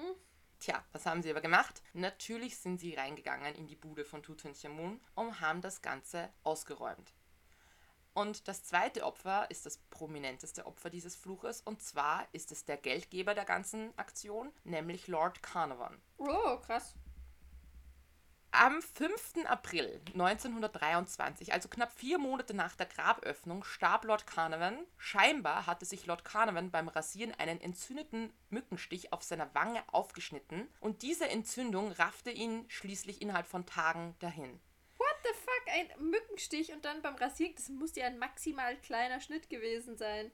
Tja, 0.60 0.84
was 0.92 1.06
haben 1.06 1.24
sie 1.24 1.32
aber 1.32 1.40
gemacht? 1.40 1.82
Natürlich 1.94 2.58
sind 2.58 2.80
sie 2.80 2.94
reingegangen 2.94 3.56
in 3.56 3.68
die 3.68 3.78
Bude 3.78 4.04
von 4.04 4.22
Tutanchamun 4.22 5.00
und 5.16 5.40
haben 5.40 5.62
das 5.62 5.82
Ganze 5.82 6.30
ausgeräumt. 6.44 7.14
Und 8.14 8.50
das 8.50 8.66
zweite 8.66 9.06
Opfer 9.06 9.50
ist 9.50 9.66
das 9.66 9.78
prominenteste 9.78 10.66
Opfer 10.66 10.90
dieses 10.90 11.16
Fluches 11.16 11.62
und 11.62 11.82
zwar 11.82 12.28
ist 12.34 12.52
es 12.52 12.66
der 12.66 12.76
Geldgeber 12.76 13.34
der 13.34 13.46
ganzen 13.46 13.98
Aktion, 13.98 14.52
nämlich 14.66 15.08
Lord 15.08 15.42
Carnarvon. 15.42 15.98
Oh, 16.18 16.58
krass. 16.58 16.96
Am 18.52 18.82
5. 18.82 19.46
April 19.46 20.02
1923, 20.14 21.54
also 21.54 21.70
knapp 21.70 21.92
vier 21.92 22.18
Monate 22.18 22.56
nach 22.56 22.76
der 22.76 22.88
Graböffnung, 22.88 23.64
starb 23.64 24.06
Lord 24.06 24.26
Carnarvon. 24.26 24.88
Scheinbar 24.98 25.68
hatte 25.68 25.86
sich 25.86 26.08
Lord 26.08 26.26
Carnarvon 26.26 26.72
beim 26.72 26.88
Rasieren 26.88 27.36
einen 27.36 27.62
entzündeten 27.62 28.34
Mückenstich 28.50 29.14
auf 29.14 29.22
seiner 29.22 29.54
Wange 29.54 29.84
aufgeschnitten 29.94 30.68
und 30.80 31.04
diese 31.04 31.30
Entzündung 31.30 31.92
raffte 31.92 32.32
ihn 32.32 32.66
schließlich 32.70 33.22
innerhalb 33.22 33.46
von 33.46 33.68
Tagen 33.68 34.16
dahin. 34.18 34.60
What 34.98 35.16
the 35.24 35.34
fuck? 35.34 35.64
Ein 35.72 36.10
Mückenstich 36.10 36.74
und 36.74 36.84
dann 36.86 37.04
beim 37.04 37.16
Rasieren, 37.16 37.54
das 37.56 37.70
muss 37.70 37.96
ja 37.96 38.08
ein 38.08 38.18
maximal 38.18 38.76
kleiner 38.78 39.20
Schnitt 39.20 39.52
gewesen 39.52 39.96
sein. 39.96 40.32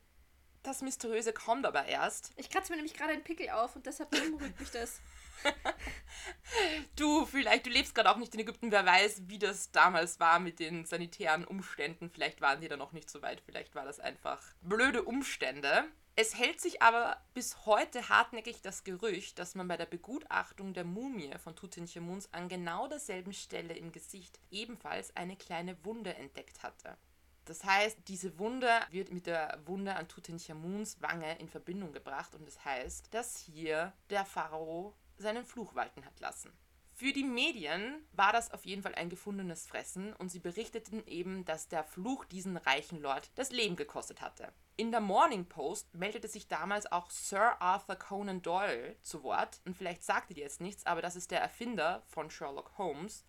Das 0.63 0.81
Mysteriöse 0.81 1.33
kommt 1.33 1.65
aber 1.65 1.85
erst. 1.85 2.31
Ich 2.37 2.49
kratze 2.49 2.71
mir 2.71 2.77
nämlich 2.77 2.93
gerade 2.93 3.11
einen 3.11 3.25
Pickel 3.25 3.49
auf 3.49 3.75
und 3.75 3.85
deshalb 3.85 4.09
beunruhigt 4.09 4.57
mich 4.57 4.71
das. 4.71 5.01
Du, 6.95 7.25
vielleicht, 7.25 7.65
du 7.65 7.69
lebst 7.69 7.93
gerade 7.93 8.09
auch 8.09 8.17
nicht 8.17 8.33
in 8.33 8.39
Ägypten, 8.39 8.71
wer 8.71 8.85
weiß, 8.85 9.23
wie 9.27 9.39
das 9.39 9.71
damals 9.71 10.19
war 10.19 10.39
mit 10.39 10.59
den 10.59 10.85
sanitären 10.85 11.43
Umständen. 11.43 12.09
Vielleicht 12.09 12.39
waren 12.39 12.61
die 12.61 12.69
da 12.69 12.77
noch 12.77 12.93
nicht 12.93 13.09
so 13.09 13.21
weit, 13.21 13.41
vielleicht 13.41 13.75
war 13.75 13.83
das 13.83 13.99
einfach 13.99 14.41
blöde 14.61 15.03
Umstände. 15.03 15.85
Es 16.17 16.37
hält 16.37 16.61
sich 16.61 16.81
aber 16.81 17.21
bis 17.33 17.65
heute 17.65 18.07
hartnäckig 18.07 18.61
das 18.61 18.85
Gerücht, 18.85 19.37
dass 19.37 19.55
man 19.55 19.67
bei 19.67 19.75
der 19.75 19.85
Begutachtung 19.85 20.73
der 20.73 20.85
Mumie 20.85 21.37
von 21.43 21.57
Tutanchamuns 21.57 22.33
an 22.33 22.47
genau 22.47 22.87
derselben 22.87 23.33
Stelle 23.33 23.73
im 23.73 23.91
Gesicht 23.91 24.39
ebenfalls 24.49 25.13
eine 25.17 25.35
kleine 25.35 25.83
Wunde 25.83 26.15
entdeckt 26.15 26.63
hatte. 26.63 26.97
Das 27.43 27.65
heißt, 27.65 27.99
diese 28.07 28.39
Wunde 28.39 28.69
wird 28.91 29.11
mit 29.11 29.27
der 29.27 29.59
Wunde 29.65 29.95
an 29.95 30.07
Tutanchamuns 30.07 31.01
Wange 31.01 31.37
in 31.39 31.49
Verbindung 31.49 31.91
gebracht 31.91 32.33
und 32.33 32.47
das 32.47 32.63
heißt, 32.63 33.13
dass 33.13 33.37
hier 33.37 33.91
der 34.09 34.25
Pharao 34.25 34.95
seinen 35.17 35.45
Fluch 35.45 35.75
walten 35.75 36.05
hat 36.05 36.19
lassen. 36.19 36.51
Für 36.97 37.11
die 37.11 37.25
Medien 37.25 38.07
war 38.13 38.31
das 38.31 38.51
auf 38.51 38.65
jeden 38.65 38.81
Fall 38.81 38.95
ein 38.95 39.09
gefundenes 39.09 39.67
Fressen 39.67 40.13
und 40.13 40.29
sie 40.29 40.39
berichteten 40.39 41.05
eben, 41.07 41.43
dass 41.43 41.67
der 41.67 41.83
Fluch 41.83 42.23
diesen 42.23 42.55
reichen 42.55 43.01
Lord 43.01 43.29
das 43.35 43.51
Leben 43.51 43.75
gekostet 43.75 44.21
hatte. 44.21 44.53
In 44.77 44.91
der 44.91 45.01
Morning 45.01 45.45
Post 45.45 45.93
meldete 45.93 46.29
sich 46.29 46.47
damals 46.47 46.89
auch 46.89 47.11
Sir 47.11 47.61
Arthur 47.61 47.97
Conan 47.97 48.41
Doyle 48.41 48.95
zu 49.01 49.23
Wort 49.23 49.59
und 49.65 49.75
vielleicht 49.75 50.03
sagte 50.05 50.33
dir 50.33 50.43
jetzt 50.43 50.61
nichts, 50.61 50.85
aber 50.85 51.01
das 51.01 51.17
ist 51.17 51.31
der 51.31 51.41
Erfinder 51.41 52.01
von 52.07 52.29
Sherlock 52.29 52.77
Holmes. 52.77 53.25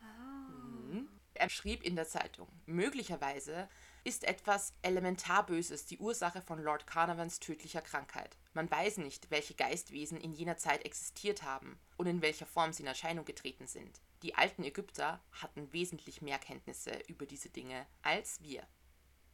Mhm. 0.00 1.06
Er 1.34 1.50
schrieb 1.50 1.82
in 1.82 1.96
der 1.96 2.08
Zeitung, 2.08 2.48
möglicherweise 2.64 3.68
ist 4.04 4.24
etwas 4.24 4.72
Elementarböses 4.82 5.86
die 5.86 5.98
Ursache 5.98 6.40
von 6.42 6.62
Lord 6.62 6.86
Carnarvons 6.86 7.40
tödlicher 7.40 7.82
Krankheit. 7.82 8.36
Man 8.54 8.70
weiß 8.70 8.98
nicht, 8.98 9.30
welche 9.30 9.54
Geistwesen 9.54 10.20
in 10.20 10.32
jener 10.32 10.56
Zeit 10.56 10.84
existiert 10.84 11.42
haben 11.42 11.78
und 11.96 12.06
in 12.06 12.22
welcher 12.22 12.46
Form 12.46 12.72
sie 12.72 12.82
in 12.82 12.88
Erscheinung 12.88 13.24
getreten 13.24 13.66
sind. 13.66 14.00
Die 14.22 14.34
alten 14.34 14.64
Ägypter 14.64 15.20
hatten 15.32 15.72
wesentlich 15.72 16.22
mehr 16.22 16.38
Kenntnisse 16.38 16.92
über 17.08 17.26
diese 17.26 17.48
Dinge 17.48 17.86
als 18.02 18.42
wir. 18.42 18.66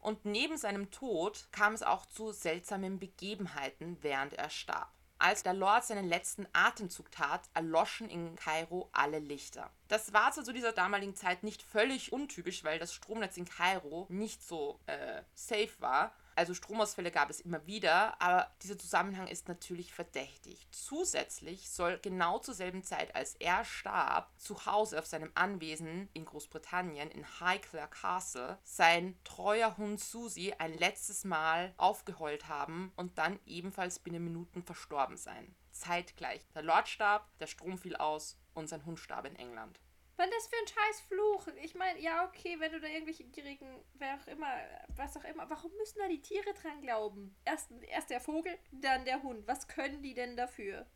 Und 0.01 0.25
neben 0.25 0.57
seinem 0.57 0.91
Tod 0.91 1.49
kam 1.51 1.75
es 1.75 1.83
auch 1.83 2.07
zu 2.07 2.33
seltsamen 2.33 2.99
Begebenheiten, 2.99 3.99
während 4.03 4.35
er 4.35 4.51
starb. 4.51 4.96
Als 5.19 5.43
der 5.43 5.55
Lord 5.55 5.85
seinen 5.85 6.09
letzten 6.09 6.47
Atemzug 6.53 7.11
tat, 7.11 7.49
erloschen 7.55 8.11
in 8.11 8.37
Kairo 8.37 8.89
alle 8.93 9.19
Lichter. 9.19 9.71
Das 9.89 10.13
war 10.13 10.31
zu 10.33 10.53
dieser 10.53 10.73
damaligen 10.73 11.15
Zeit 11.15 11.43
nicht 11.43 11.63
völlig 11.63 12.13
untypisch, 12.13 12.65
weil 12.65 12.79
das 12.79 12.93
Stromnetz 12.93 13.37
in 13.37 13.47
Kairo 13.47 14.07
nicht 14.11 14.43
so 14.43 14.79
äh, 14.87 15.23
safe 15.35 15.73
war, 15.79 16.13
also 16.37 16.53
Stromausfälle 16.53 17.11
gab 17.11 17.31
es 17.31 17.41
immer 17.41 17.67
wieder, 17.67 18.21
aber 18.21 18.51
dieser 18.63 18.79
Zusammenhang 18.79 19.27
ist 19.27 19.49
natürlich 19.49 19.93
verdächtig. 19.93 20.69
Zusätzlich 20.71 21.71
soll 21.71 21.99
genau 21.99 22.39
zur 22.39 22.55
selben 22.55 22.83
Zeit, 22.83 23.15
als 23.15 23.35
er 23.37 23.65
starb, 23.65 24.31
zu 24.39 24.67
Hause 24.67 24.99
auf 24.99 25.07
seinem 25.07 25.33
Anwesen 25.35 26.11
in 26.13 26.27
Großbritannien 26.27 27.11
in 27.11 27.27
Highclere 27.41 27.89
Castle 27.89 28.59
sein 28.65 29.19
treuer 29.25 29.77
Hund 29.79 29.99
Susie 29.99 30.53
ein 30.55 30.77
letztes 30.77 31.25
Mal 31.25 31.73
aufgeheult 31.79 32.49
haben 32.49 32.93
und 32.97 33.17
dann 33.17 33.41
ebenfalls 33.47 33.99
binnen 33.99 34.23
Minuten 34.23 34.63
verstorben 34.63 35.17
sein. 35.17 35.55
Zeitgleich. 35.73 36.47
Der 36.55 36.63
Lord 36.63 36.89
starb, 36.89 37.27
der 37.39 37.47
Strom 37.47 37.79
fiel 37.79 37.97
aus 37.97 38.39
und 38.55 38.69
sein 38.69 38.85
Hund 38.85 38.99
starb 38.99 39.27
in 39.27 39.37
England. 39.37 39.81
Was 40.17 40.31
das 40.31 40.49
für 40.49 40.57
ein 40.57 40.67
scheiß 40.67 41.01
Fluch? 41.03 41.47
Ich 41.63 41.75
meine, 41.75 42.01
ja, 42.01 42.25
okay, 42.25 42.59
wenn 42.59 42.73
du 42.73 42.81
da 42.81 42.87
irgendwelche 42.87 43.25
gierigen, 43.25 43.85
wer 43.95 44.15
auch 44.15 44.27
immer, 44.27 44.49
was 44.97 45.17
auch 45.17 45.25
immer, 45.25 45.49
warum 45.51 45.71
müssen 45.77 45.99
da 45.99 46.09
die 46.09 46.23
Tiere 46.23 46.55
dran 46.55 46.81
glauben? 46.81 47.37
Erst, 47.45 47.71
erst 47.83 48.11
der 48.11 48.21
Vogel, 48.21 48.59
dann 48.73 49.05
der 49.05 49.23
Hund. 49.23 49.47
Was 49.47 49.69
können 49.69 50.03
die 50.03 50.15
denn 50.15 50.37
dafür? 50.37 50.87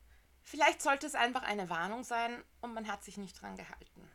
Vielleicht 0.42 0.80
sollte 0.80 1.06
es 1.06 1.14
einfach 1.14 1.42
eine 1.42 1.68
Warnung 1.68 2.02
sein 2.02 2.42
und 2.62 2.72
man 2.72 2.88
hat 2.88 3.04
sich 3.04 3.18
nicht 3.18 3.40
dran 3.40 3.56
gehalten. 3.56 4.11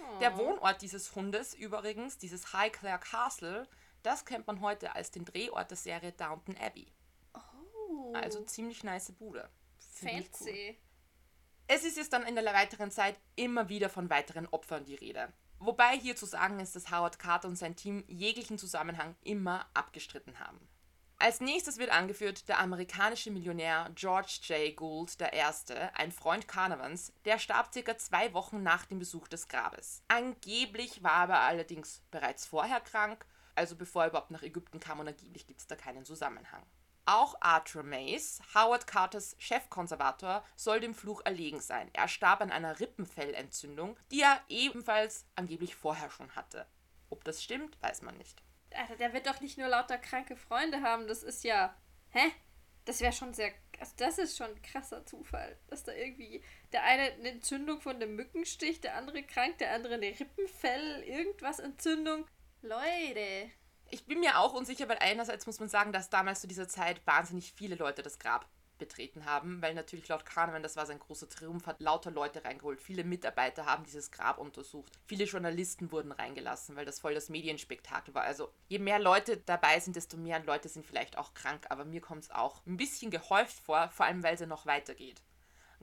Oh. 0.00 0.18
Der 0.20 0.38
Wohnort 0.38 0.80
dieses 0.80 1.14
Hundes 1.14 1.52
übrigens, 1.54 2.16
dieses 2.16 2.54
Highclere 2.54 2.98
Castle, 2.98 3.68
das 4.02 4.24
kennt 4.24 4.46
man 4.46 4.60
heute 4.62 4.94
als 4.94 5.10
den 5.10 5.26
Drehort 5.26 5.70
der 5.70 5.76
Serie 5.76 6.12
Downton 6.12 6.56
Abbey. 6.56 6.92
Oh. 7.34 8.14
Also 8.14 8.42
ziemlich 8.44 8.84
nice 8.84 9.12
Bude. 9.12 9.50
Fancy. 9.78 10.78
Es 11.68 11.84
ist 11.84 11.96
jetzt 11.96 12.12
dann 12.12 12.22
in 12.22 12.36
der 12.36 12.44
weiteren 12.44 12.92
Zeit 12.92 13.18
immer 13.34 13.68
wieder 13.68 13.88
von 13.88 14.08
weiteren 14.08 14.46
Opfern 14.46 14.84
die 14.84 14.94
Rede. 14.94 15.32
Wobei 15.58 15.98
hier 15.98 16.14
zu 16.14 16.24
sagen 16.24 16.60
ist, 16.60 16.76
dass 16.76 16.92
Howard 16.92 17.18
Carter 17.18 17.48
und 17.48 17.56
sein 17.56 17.74
Team 17.74 18.04
jeglichen 18.06 18.56
Zusammenhang 18.56 19.16
immer 19.24 19.66
abgestritten 19.74 20.38
haben. 20.38 20.60
Als 21.18 21.40
nächstes 21.40 21.78
wird 21.78 21.90
angeführt 21.90 22.48
der 22.48 22.60
amerikanische 22.60 23.30
Millionär 23.32 23.90
George 23.94 24.38
J. 24.42 24.76
Gould 24.76 25.16
I., 25.20 25.74
ein 25.94 26.12
Freund 26.12 26.46
Carnavans, 26.46 27.12
der 27.24 27.38
starb 27.38 27.72
circa 27.72 27.96
zwei 27.96 28.32
Wochen 28.32 28.62
nach 28.62 28.84
dem 28.84 28.98
Besuch 28.98 29.26
des 29.26 29.48
Grabes. 29.48 30.02
Angeblich 30.08 31.02
war 31.02 31.30
er 31.30 31.40
allerdings 31.40 32.02
bereits 32.10 32.46
vorher 32.46 32.80
krank, 32.80 33.24
also 33.54 33.74
bevor 33.74 34.02
er 34.04 34.10
überhaupt 34.10 34.30
nach 34.30 34.42
Ägypten 34.42 34.78
kam 34.78 35.00
und 35.00 35.08
angeblich 35.08 35.46
gibt 35.46 35.60
es 35.60 35.66
da 35.66 35.74
keinen 35.74 36.04
Zusammenhang. 36.04 36.62
Auch 37.06 37.36
Arthur 37.40 37.84
Mace, 37.84 38.40
Howard 38.52 38.88
Carters 38.88 39.36
Chefkonservator, 39.38 40.44
soll 40.56 40.80
dem 40.80 40.92
Fluch 40.92 41.22
erlegen 41.24 41.60
sein. 41.60 41.88
Er 41.92 42.08
starb 42.08 42.40
an 42.40 42.50
einer 42.50 42.80
Rippenfellentzündung, 42.80 43.96
die 44.10 44.22
er 44.22 44.40
ebenfalls 44.48 45.24
angeblich 45.36 45.76
vorher 45.76 46.10
schon 46.10 46.34
hatte. 46.34 46.66
Ob 47.08 47.22
das 47.22 47.44
stimmt, 47.44 47.80
weiß 47.80 48.02
man 48.02 48.18
nicht. 48.18 48.42
Alter, 48.74 48.96
der 48.96 49.12
wird 49.12 49.28
doch 49.28 49.40
nicht 49.40 49.56
nur 49.56 49.68
lauter 49.68 49.98
kranke 49.98 50.36
Freunde 50.36 50.82
haben, 50.82 51.06
das 51.06 51.22
ist 51.22 51.44
ja. 51.44 51.76
Hä? 52.10 52.32
Das 52.84 53.00
wäre 53.00 53.12
schon 53.12 53.34
sehr. 53.34 53.52
Also 53.78 53.92
das 53.98 54.18
ist 54.18 54.36
schon 54.36 54.50
ein 54.50 54.62
krasser 54.62 55.04
Zufall, 55.06 55.58
dass 55.68 55.84
da 55.84 55.92
irgendwie 55.92 56.42
der 56.72 56.82
eine 56.82 57.12
eine 57.12 57.30
Entzündung 57.30 57.80
von 57.80 58.00
dem 58.00 58.16
Mückenstich, 58.16 58.80
der 58.80 58.96
andere 58.96 59.22
krank, 59.22 59.58
der 59.58 59.72
andere 59.72 59.94
eine 59.94 60.18
Rippenfell, 60.18 61.02
irgendwas 61.04 61.60
Entzündung. 61.60 62.26
Leute. 62.62 63.50
Ich 63.88 64.04
bin 64.04 64.20
mir 64.20 64.38
auch 64.38 64.52
unsicher, 64.52 64.88
weil 64.88 64.98
einerseits 65.00 65.46
muss 65.46 65.60
man 65.60 65.68
sagen, 65.68 65.92
dass 65.92 66.10
damals 66.10 66.40
zu 66.40 66.48
dieser 66.48 66.68
Zeit 66.68 67.06
wahnsinnig 67.06 67.52
viele 67.52 67.76
Leute 67.76 68.02
das 68.02 68.18
Grab 68.18 68.46
betreten 68.78 69.24
haben, 69.24 69.62
weil 69.62 69.74
natürlich 69.74 70.08
laut 70.08 70.26
Kahnemann, 70.26 70.62
das 70.62 70.76
war 70.76 70.86
sein 70.86 70.98
großer 70.98 71.28
Triumph, 71.28 71.66
hat 71.66 71.80
lauter 71.80 72.10
Leute 72.10 72.44
reingeholt. 72.44 72.80
Viele 72.80 73.04
Mitarbeiter 73.04 73.64
haben 73.64 73.84
dieses 73.84 74.10
Grab 74.10 74.38
untersucht. 74.38 74.92
Viele 75.06 75.24
Journalisten 75.24 75.92
wurden 75.92 76.12
reingelassen, 76.12 76.76
weil 76.76 76.84
das 76.84 77.00
voll 77.00 77.14
das 77.14 77.28
Medienspektakel 77.28 78.14
war. 78.14 78.24
Also 78.24 78.52
je 78.68 78.78
mehr 78.78 78.98
Leute 78.98 79.38
dabei 79.38 79.80
sind, 79.80 79.96
desto 79.96 80.16
mehr 80.16 80.42
Leute 80.42 80.68
sind 80.68 80.86
vielleicht 80.86 81.16
auch 81.16 81.32
krank. 81.34 81.66
Aber 81.70 81.84
mir 81.84 82.00
kommt 82.00 82.24
es 82.24 82.30
auch 82.30 82.60
ein 82.66 82.76
bisschen 82.76 83.10
gehäuft 83.10 83.58
vor, 83.60 83.88
vor 83.90 84.06
allem 84.06 84.22
weil 84.22 84.34
es 84.34 84.40
ja 84.40 84.46
noch 84.46 84.66
weitergeht. 84.66 85.22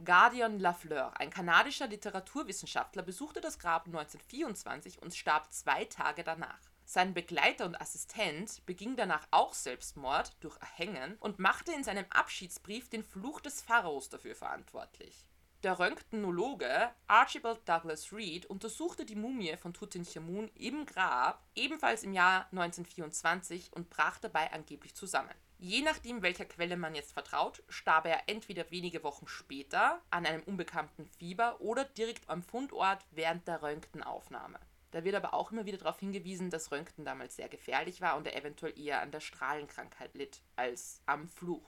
Guardian 0.04 0.60
Lafleur, 0.60 1.14
ein 1.20 1.30
kanadischer 1.30 1.88
Literaturwissenschaftler, 1.88 3.04
besuchte 3.04 3.42
das 3.42 3.60
Grab 3.60 3.86
1924 3.86 5.02
und 5.02 5.16
starb 5.16 5.54
zwei 5.54 5.86
Tage 5.86 6.24
danach. 6.24 6.73
Sein 6.86 7.14
Begleiter 7.14 7.66
und 7.66 7.80
Assistent 7.80 8.66
beging 8.66 8.96
danach 8.96 9.28
auch 9.32 9.54
Selbstmord 9.54 10.32
durch 10.42 10.58
Erhängen 10.58 11.18
und 11.20 11.40
machte 11.40 11.72
in 11.72 11.84
seinem 11.84 12.06
Abschiedsbrief 12.10 12.90
den 12.90 13.04
Fluch 13.04 13.40
des 13.40 13.62
Pharaos 13.62 14.10
dafür 14.10 14.36
verantwortlich. 14.36 15.26
Der 15.64 15.80
Röntgenologe 15.80 16.92
Archibald 17.08 17.62
Douglas 17.68 18.12
Reed 18.12 18.46
untersuchte 18.48 19.06
die 19.06 19.16
Mumie 19.16 19.56
von 19.56 19.74
Tutanchamun 19.74 20.50
im 20.56 20.86
Grab, 20.86 21.42
ebenfalls 21.56 22.04
im 22.04 22.12
Jahr 22.12 22.48
1924, 22.52 23.72
und 23.72 23.90
brach 23.90 24.20
dabei 24.20 24.52
angeblich 24.52 24.94
zusammen. 24.94 25.34
Je 25.60 25.82
nachdem, 25.82 26.22
welcher 26.22 26.44
Quelle 26.44 26.76
man 26.76 26.96
jetzt 26.96 27.14
vertraut, 27.14 27.64
starb 27.70 28.08
er 28.08 28.28
entweder 28.28 28.70
wenige 28.72 29.04
Wochen 29.04 29.30
später 29.30 30.02
an 30.10 30.26
einem 30.26 30.44
unbekannten 30.44 31.08
Fieber 31.18 31.62
oder 31.62 31.86
direkt 31.86 32.30
am 32.30 32.44
Fundort 32.44 33.06
während 33.12 33.48
der 33.48 33.62
Röntgenaufnahme. 33.62 34.60
Da 34.94 35.04
wird 35.04 35.16
aber 35.16 35.34
auch 35.34 35.52
immer 35.52 35.66
wieder 35.66 35.80
darauf 35.80 36.00
hingewiesen, 36.00 36.52
dass 36.52 36.72
Röntgen 36.72 37.04
damals 37.04 37.36
sehr 37.36 37.50
gefährlich 37.50 38.00
war 38.00 38.16
und 38.16 38.28
er 38.28 38.36
eventuell 38.36 38.78
eher 38.80 39.02
an 39.02 39.10
der 39.10 39.22
Strahlenkrankheit 39.22 40.14
litt 40.14 40.44
als 40.56 41.02
am 41.08 41.28
Fluch. 41.28 41.68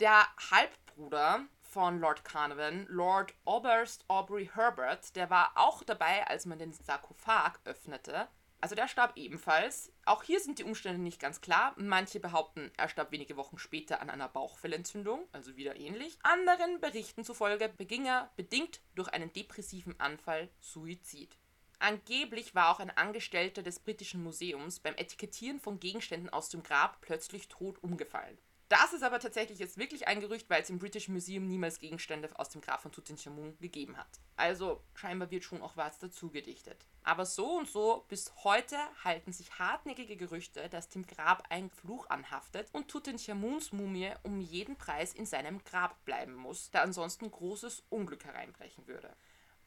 Der 0.00 0.26
Halbbruder 0.50 1.46
von 1.62 2.00
Lord 2.00 2.24
Carnarvon, 2.24 2.86
Lord 2.88 3.34
Oberst 3.44 4.04
Aubrey 4.08 4.50
Herbert, 4.52 5.14
der 5.14 5.30
war 5.30 5.52
auch 5.54 5.84
dabei, 5.84 6.26
als 6.26 6.44
man 6.44 6.58
den 6.58 6.72
Sarkophag 6.72 7.60
öffnete. 7.64 8.26
Also 8.60 8.74
der 8.74 8.88
starb 8.88 9.16
ebenfalls. 9.16 9.92
Auch 10.04 10.24
hier 10.24 10.40
sind 10.40 10.58
die 10.58 10.64
Umstände 10.64 11.00
nicht 11.00 11.20
ganz 11.20 11.40
klar. 11.40 11.72
Manche 11.76 12.18
behaupten, 12.18 12.72
er 12.76 12.88
starb 12.88 13.12
wenige 13.12 13.36
Wochen 13.36 13.58
später 13.58 14.02
an 14.02 14.10
einer 14.10 14.28
Bauchfellentzündung, 14.28 15.28
also 15.30 15.54
wieder 15.54 15.76
ähnlich. 15.76 16.18
Anderen 16.24 16.80
Berichten 16.80 17.22
zufolge 17.22 17.68
beging 17.68 18.06
er, 18.06 18.32
bedingt 18.34 18.80
durch 18.96 19.08
einen 19.08 19.32
depressiven 19.32 19.98
Anfall, 20.00 20.50
Suizid. 20.58 21.36
Angeblich 21.80 22.54
war 22.54 22.68
auch 22.68 22.78
ein 22.78 22.90
Angestellter 22.90 23.62
des 23.62 23.78
britischen 23.78 24.22
Museums 24.22 24.80
beim 24.80 24.94
Etikettieren 24.96 25.58
von 25.58 25.80
Gegenständen 25.80 26.28
aus 26.28 26.50
dem 26.50 26.62
Grab 26.62 27.00
plötzlich 27.00 27.48
tot 27.48 27.82
umgefallen. 27.82 28.36
Das 28.68 28.92
ist 28.92 29.02
aber 29.02 29.18
tatsächlich 29.18 29.58
jetzt 29.58 29.78
wirklich 29.78 30.06
ein 30.06 30.20
Gerücht, 30.20 30.48
weil 30.50 30.60
es 30.62 30.68
im 30.68 30.78
British 30.78 31.08
Museum 31.08 31.48
niemals 31.48 31.78
Gegenstände 31.80 32.28
aus 32.38 32.50
dem 32.50 32.60
Grab 32.60 32.82
von 32.82 32.92
Tutanchamun 32.92 33.58
gegeben 33.58 33.96
hat. 33.96 34.20
Also 34.36 34.84
scheinbar 34.94 35.30
wird 35.30 35.42
schon 35.42 35.62
auch 35.62 35.76
was 35.76 35.98
dazu 35.98 36.30
gedichtet. 36.30 36.86
Aber 37.02 37.24
so 37.24 37.56
und 37.56 37.68
so, 37.68 38.04
bis 38.08 38.30
heute 38.44 38.76
halten 39.02 39.32
sich 39.32 39.58
hartnäckige 39.58 40.16
Gerüchte, 40.16 40.68
dass 40.68 40.90
dem 40.90 41.06
Grab 41.06 41.44
ein 41.48 41.70
Fluch 41.70 42.10
anhaftet 42.10 42.68
und 42.72 42.88
Tutanchamuns 42.88 43.72
Mumie 43.72 44.12
um 44.22 44.40
jeden 44.40 44.76
Preis 44.76 45.14
in 45.14 45.24
seinem 45.24 45.64
Grab 45.64 46.04
bleiben 46.04 46.34
muss, 46.34 46.70
da 46.70 46.82
ansonsten 46.82 47.30
großes 47.30 47.84
Unglück 47.88 48.24
hereinbrechen 48.24 48.86
würde. 48.86 49.16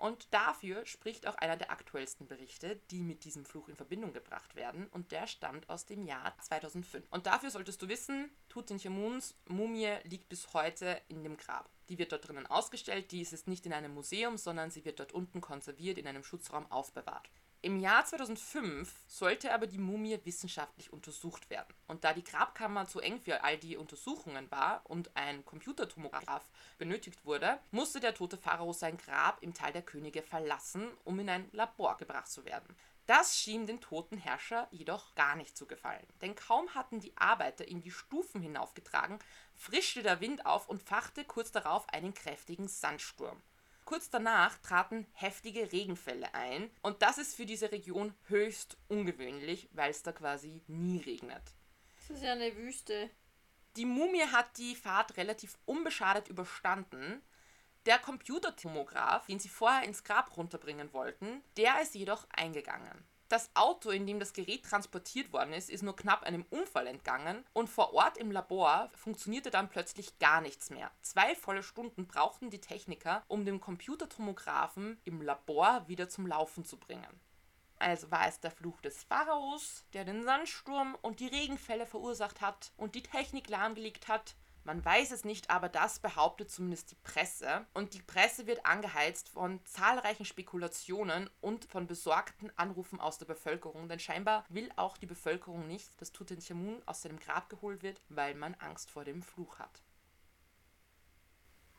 Und 0.04 0.34
dafür 0.34 0.86
spricht 0.86 1.28
auch 1.28 1.36
einer 1.36 1.56
der 1.56 1.72
aktuellsten 1.72 2.28
Berichte, 2.28 2.76
die 2.92 3.04
mit 3.04 3.24
diesem 3.24 3.46
Fluch 3.46 3.70
in 3.70 3.78
Verbindung 3.78 4.12
gebracht 4.12 4.54
werden. 4.58 4.88
Und 4.88 5.14
der 5.14 5.28
stammt 5.28 5.70
aus 5.70 5.86
dem 5.86 6.04
Jahr 6.04 6.38
2005. 6.42 7.08
Und 7.10 7.26
dafür 7.26 7.50
solltest 7.50 7.82
du 7.82 7.88
wissen, 7.88 8.30
Tutanchamuns 8.50 9.34
Mumie 9.48 9.96
liegt 10.04 10.28
bis 10.28 10.54
heute 10.54 11.00
in 11.08 11.24
dem 11.24 11.38
Grab. 11.38 11.70
Die 11.88 11.98
wird 11.98 12.12
dort 12.12 12.28
drinnen 12.28 12.48
ausgestellt, 12.48 13.14
die 13.14 13.22
ist 13.22 13.32
es 13.32 13.48
nicht 13.48 13.66
in 13.66 13.72
einem 13.72 13.94
Museum, 13.94 14.38
sondern 14.38 14.72
sie 14.72 14.84
wird 14.84 15.00
dort 15.00 15.14
unten 15.14 15.40
konserviert, 15.40 15.98
in 15.98 16.08
einem 16.08 16.26
Schutzraum 16.26 16.70
aufbewahrt. 16.70 17.30
Im 17.66 17.80
Jahr 17.80 18.04
2005 18.04 18.94
sollte 19.08 19.54
aber 19.54 19.68
die 19.68 19.78
Mumie 19.78 20.20
wissenschaftlich 20.26 20.92
untersucht 20.92 21.50
werden. 21.50 21.74
Und 21.88 22.04
da 22.04 22.12
die 22.12 22.26
Grabkammer 22.26 22.90
zu 22.90 23.00
eng 23.00 23.22
für 23.22 23.42
all 23.46 23.58
die 23.58 23.78
Untersuchungen 23.78 24.52
war 24.52 24.82
und 24.84 25.16
ein 25.16 25.46
Computertomograph 25.46 26.44
benötigt 26.78 27.24
wurde, 27.24 27.58
musste 27.72 28.02
der 28.02 28.16
tote 28.16 28.36
Pharao 28.36 28.74
sein 28.74 28.98
Grab 28.98 29.42
im 29.42 29.54
Tal 29.54 29.72
der 29.72 29.82
Könige 29.82 30.24
verlassen, 30.24 30.92
um 31.06 31.18
in 31.20 31.30
ein 31.30 31.48
Labor 31.54 31.96
gebracht 31.96 32.28
zu 32.28 32.44
werden. 32.44 32.76
Das 33.06 33.40
schien 33.40 33.66
den 33.66 33.80
toten 33.80 34.18
Herrscher 34.18 34.68
jedoch 34.72 35.16
gar 35.16 35.38
nicht 35.38 35.56
zu 35.56 35.66
gefallen, 35.66 36.06
denn 36.22 36.36
kaum 36.36 36.76
hatten 36.76 37.00
die 37.00 37.16
Arbeiter 37.16 37.66
ihn 37.66 37.80
die 37.80 37.92
Stufen 37.92 38.42
hinaufgetragen, 38.42 39.20
frischte 39.56 40.04
der 40.04 40.20
Wind 40.20 40.46
auf 40.46 40.68
und 40.68 40.84
fachte 40.84 41.24
kurz 41.24 41.54
darauf 41.54 41.88
einen 41.88 42.14
kräftigen 42.14 42.68
Sandsturm. 42.68 43.42
Kurz 43.86 44.10
danach 44.10 44.58
traten 44.60 45.06
heftige 45.14 45.72
Regenfälle 45.72 46.34
ein 46.34 46.70
und 46.82 47.02
das 47.02 47.18
ist 47.18 47.36
für 47.36 47.46
diese 47.46 47.72
Region 47.72 48.14
höchst 48.28 48.78
ungewöhnlich, 48.88 49.70
weil 49.74 49.92
es 49.92 50.04
da 50.04 50.12
quasi 50.12 50.62
nie 50.68 51.00
regnet. 51.02 51.44
Das 51.98 52.18
ist 52.18 52.24
ja 52.24 52.32
eine 52.32 52.56
Wüste. 52.56 53.10
Die 53.76 53.86
Mumie 53.86 54.28
hat 54.32 54.58
die 54.58 54.76
Fahrt 54.76 55.18
relativ 55.18 55.58
unbeschadet 55.66 56.28
überstanden. 56.30 57.22
Der 57.86 58.00
Computertomograph, 58.00 59.26
den 59.26 59.40
sie 59.40 59.50
vorher 59.50 59.84
ins 59.84 60.04
Grab 60.04 60.38
runterbringen 60.38 60.94
wollten, 60.94 61.44
der 61.58 61.82
ist 61.82 61.96
jedoch 61.96 62.28
eingegangen. 62.30 63.04
Das 63.30 63.50
Auto, 63.56 63.90
in 63.90 64.06
dem 64.06 64.20
das 64.20 64.34
Gerät 64.34 64.64
transportiert 64.64 65.34
worden 65.34 65.54
ist, 65.54 65.70
ist 65.70 65.82
nur 65.82 65.96
knapp 65.96 66.24
einem 66.24 66.46
Unfall 66.50 66.88
entgangen 66.88 67.44
und 67.54 67.70
vor 67.70 67.94
Ort 67.94 68.18
im 68.18 68.32
Labor 68.32 68.92
funktionierte 68.96 69.50
dann 69.50 69.70
plötzlich 69.70 70.20
gar 70.20 70.42
nichts 70.42 70.70
mehr. 70.70 70.92
Zwei 71.02 71.34
volle 71.36 71.64
Stunden 71.64 72.06
brauchten 72.06 72.50
die 72.50 72.62
Techniker, 72.62 73.24
um 73.28 73.46
den 73.46 73.60
Computertomographen 73.60 75.00
im 75.06 75.22
Labor 75.22 75.88
wieder 75.88 76.10
zum 76.10 76.28
Laufen 76.28 76.64
zu 76.66 76.78
bringen. 76.78 77.20
Also 77.80 78.12
war 78.12 78.28
es 78.28 78.40
der 78.40 78.52
Fluch 78.52 78.80
des 78.82 79.04
Pharaos, 79.04 79.84
der 79.94 80.06
den 80.06 80.24
Sandsturm 80.24 80.96
und 81.02 81.20
die 81.20 81.28
Regenfälle 81.28 81.86
verursacht 81.86 82.40
hat 82.40 82.72
und 82.78 82.96
die 82.96 83.04
Technik 83.04 83.50
lahmgelegt 83.50 84.08
hat, 84.08 84.36
man 84.64 84.84
weiß 84.84 85.12
es 85.12 85.26
nicht, 85.26 85.50
aber 85.50 85.70
das 85.70 86.00
behauptet 86.00 86.50
zumindest 86.50 86.92
die 86.92 86.96
Presse. 87.04 87.66
Und 87.74 87.94
die 87.94 88.02
Presse 88.02 88.48
wird 88.48 88.66
angeheizt 88.66 89.30
von 89.30 89.64
zahlreichen 89.66 90.26
Spekulationen 90.26 91.30
und 91.42 91.66
von 91.66 91.88
besorgten 91.88 92.52
Anrufen 92.56 93.00
aus 93.00 93.18
der 93.18 93.26
Bevölkerung. 93.26 93.90
Denn 93.90 94.00
scheinbar 94.00 94.46
will 94.50 94.72
auch 94.78 94.98
die 94.98 95.06
Bevölkerung 95.06 95.68
nicht, 95.68 95.90
dass 96.02 96.12
Tutanchamun 96.12 96.82
aus 96.86 97.02
seinem 97.02 97.20
Grab 97.20 97.50
geholt 97.50 97.84
wird, 97.84 98.00
weil 98.10 98.36
man 98.36 98.56
Angst 98.56 98.90
vor 98.90 99.04
dem 99.04 99.22
Fluch 99.22 99.60
hat. 99.60 99.82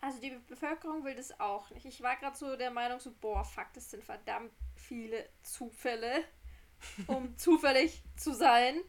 Also 0.04 0.20
die 0.20 0.38
Bevölkerung 0.48 1.02
will 1.04 1.14
das 1.14 1.40
auch 1.40 1.70
nicht. 1.70 1.86
Ich 1.86 2.02
war 2.02 2.16
gerade 2.16 2.36
so 2.36 2.56
der 2.56 2.70
Meinung, 2.70 3.00
so, 3.00 3.10
boah, 3.22 3.42
fuck, 3.42 3.72
das 3.72 3.90
sind 3.90 4.04
verdammt 4.04 4.52
viele 4.74 5.26
Zufälle, 5.42 6.24
um 7.06 7.34
zufällig 7.38 8.02
zu 8.14 8.34
sein. 8.34 8.82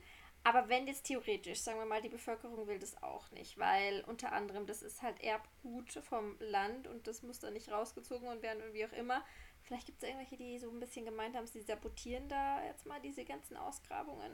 Aber 0.45 0.69
wenn 0.69 0.85
jetzt 0.85 1.05
theoretisch, 1.07 1.59
sagen 1.61 1.79
wir 1.79 1.87
mal, 1.87 2.03
die 2.03 2.09
Bevölkerung 2.09 2.67
will 2.67 2.77
das 2.77 3.01
auch 3.01 3.31
nicht, 3.31 3.57
weil 3.57 4.01
unter 4.01 4.31
anderem 4.31 4.67
das 4.67 4.83
ist 4.83 5.01
halt 5.01 5.19
Erbgut 5.23 5.91
vom 6.03 6.37
Land 6.39 6.85
und 6.85 7.07
das 7.07 7.23
muss 7.23 7.39
dann 7.39 7.53
nicht 7.53 7.71
rausgezogen 7.71 8.43
werden 8.43 8.61
und 8.61 8.73
wie 8.73 8.85
auch 8.85 8.91
immer. 8.91 9.25
Vielleicht 9.63 9.87
gibt 9.87 10.03
es 10.03 10.07
irgendwelche, 10.07 10.37
die 10.37 10.59
so 10.59 10.69
ein 10.69 10.79
bisschen 10.79 11.03
gemeint 11.03 11.35
haben, 11.35 11.47
sie 11.47 11.61
sabotieren 11.61 12.29
da 12.29 12.63
jetzt 12.63 12.85
mal 12.85 13.01
diese 13.01 13.25
ganzen 13.25 13.57
Ausgrabungen. 13.57 14.31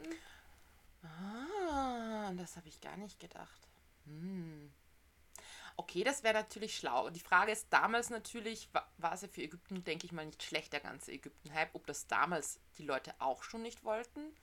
Ah, 1.01 2.33
das 2.33 2.57
habe 2.57 2.67
ich 2.67 2.81
gar 2.81 2.97
nicht 2.97 3.17
gedacht. 3.21 3.69
Hm. 4.03 4.69
Okay, 5.77 6.03
das 6.03 6.23
wäre 6.23 6.33
natürlich 6.33 6.75
schlau. 6.75 7.09
Die 7.09 7.21
Frage 7.21 7.53
ist 7.53 7.67
damals 7.71 8.09
natürlich, 8.09 8.67
war 8.73 9.13
es 9.13 9.21
ja 9.21 9.29
für 9.29 9.43
Ägypten, 9.43 9.85
denke 9.85 10.07
ich 10.07 10.11
mal, 10.11 10.25
nicht 10.25 10.43
schlecht, 10.43 10.73
der 10.73 10.81
ganze 10.81 11.13
Ägypten-Hype, 11.13 11.73
ob 11.73 11.87
das 11.87 12.07
damals 12.07 12.59
die 12.77 12.83
Leute 12.83 13.15
auch 13.19 13.43
schon 13.43 13.61
nicht 13.61 13.85
wollten. 13.85 14.35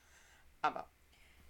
Aber 0.63 0.89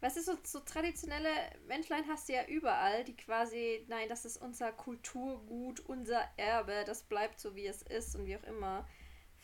was 0.01 0.17
ist 0.17 0.27
so, 0.27 0.39
so 0.45 0.61
traditionelle 0.61 1.31
Menschlein 1.67 2.07
hast 2.07 2.29
du 2.29 2.35
ja 2.35 2.45
überall, 2.47 3.05
die 3.05 3.17
quasi, 3.17 3.85
nein, 3.89 4.09
das 4.09 4.25
ist 4.25 4.37
unser 4.37 4.73
Kulturgut, 4.73 5.81
unser 5.81 6.23
Erbe, 6.37 6.85
das 6.87 7.03
bleibt 7.03 7.41
so 7.41 7.55
wie 7.55 7.67
es 7.67 7.83
ist 7.83 8.15
und 8.15 8.27
wie 8.27 8.37
auch 8.37 8.45
immer. 8.45 8.87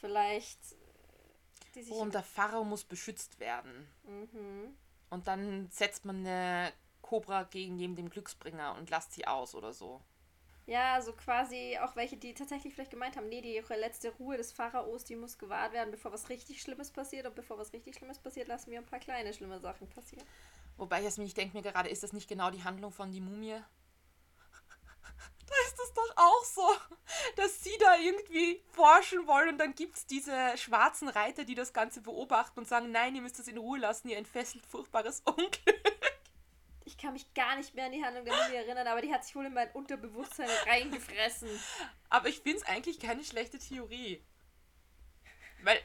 Vielleicht. 0.01 0.59
Die 1.75 1.85
oh, 1.91 2.03
und 2.03 2.15
der 2.15 2.23
Pharao 2.23 2.63
muss 2.63 2.85
beschützt 2.85 3.41
werden. 3.41 3.89
Mhm. 4.05 4.77
Und 5.11 5.27
dann 5.27 5.69
setzt 5.71 6.05
man 6.05 6.19
eine 6.19 6.73
Cobra 7.03 7.45
gegen 7.45 7.77
neben 7.77 7.97
dem 7.97 8.11
Glücksbringer 8.11 8.77
und 8.77 8.91
lasst 8.91 9.13
sie 9.13 9.27
aus 9.27 9.55
oder 9.55 9.73
so. 9.73 10.03
Ja, 10.67 11.03
so 11.03 11.13
quasi 11.13 11.79
auch 11.83 11.95
welche, 11.95 12.17
die 12.17 12.33
tatsächlich 12.33 12.73
vielleicht 12.73 12.91
gemeint 12.91 13.17
haben, 13.17 13.29
nee, 13.29 13.43
die 13.43 13.63
letzte 13.75 14.11
Ruhe 14.13 14.39
des 14.39 14.51
Pharaos, 14.53 15.05
die 15.05 15.15
muss 15.15 15.37
gewahrt 15.37 15.75
werden, 15.75 15.91
bevor 15.91 16.11
was 16.11 16.31
richtig 16.31 16.63
Schlimmes 16.63 16.91
passiert. 16.91 17.27
Und 17.27 17.35
bevor 17.35 17.59
was 17.59 17.73
richtig 17.75 17.97
Schlimmes 17.97 18.19
passiert, 18.19 18.49
lassen 18.49 18.71
wir 18.71 18.79
ein 18.79 18.87
paar 18.87 18.99
kleine 18.99 19.35
schlimme 19.35 19.61
Sachen 19.61 19.89
passieren. 19.89 20.27
Wobei, 20.79 21.03
Jasmin, 21.03 21.27
ich 21.27 21.35
denke 21.35 21.57
mir 21.57 21.63
gerade, 21.63 21.91
ist 21.91 22.03
das 22.03 22.15
nicht 22.15 22.29
genau 22.29 22.51
die 22.51 22.65
Handlung 22.65 22.93
von 22.93 23.11
die 23.11 23.21
Mumie? 23.21 23.57
Da 25.47 25.55
ist 25.67 25.79
es 25.79 25.93
doch 25.93 26.17
auch 26.17 26.45
so, 26.45 26.67
dass 27.37 27.63
sie 27.63 27.77
da 27.79 27.97
irgendwie 27.99 28.63
forschen 28.73 29.27
wollen 29.27 29.51
und 29.51 29.59
dann 29.59 29.75
gibt 29.75 29.99
es 29.99 30.07
diese 30.07 30.57
schwarzen 30.57 31.09
Reiter, 31.09 31.45
die 31.45 31.55
das 31.55 31.75
Ganze 31.75 32.01
beobachten 32.01 32.61
und 32.61 32.67
sagen, 32.67 32.91
nein, 32.91 33.15
ihr 33.15 33.21
müsst 33.21 33.39
das 33.39 33.49
in 33.49 33.59
Ruhe 33.59 33.79
lassen, 33.79 34.09
ihr 34.09 34.17
entfesselt 34.17 34.65
furchtbares 34.65 35.21
Unglück 35.21 35.61
ich 36.85 36.99
kann 36.99 37.15
mich 37.15 37.33
gar 37.35 37.57
nicht 37.57 37.75
mehr 37.75 37.87
an 37.87 37.93
die 37.93 38.05
Handlung 38.05 38.25
der 38.25 38.35
Mumie 38.35 38.57
erinnern, 38.57 38.87
aber 38.87 39.01
die 39.01 39.13
hat 39.13 39.25
sich 39.25 39.35
wohl 39.35 39.47
in 39.47 39.55
mein 39.55 39.71
Unterbewusstsein 39.73 40.49
reingefressen. 40.67 41.49
Aber 42.11 42.29
ich 42.29 42.41
finde 42.41 42.59
es 42.59 42.67
eigentlich 42.67 43.01
keine 43.01 43.25
schlechte 43.25 43.59
Theorie. 43.59 44.23
Weil 45.63 45.81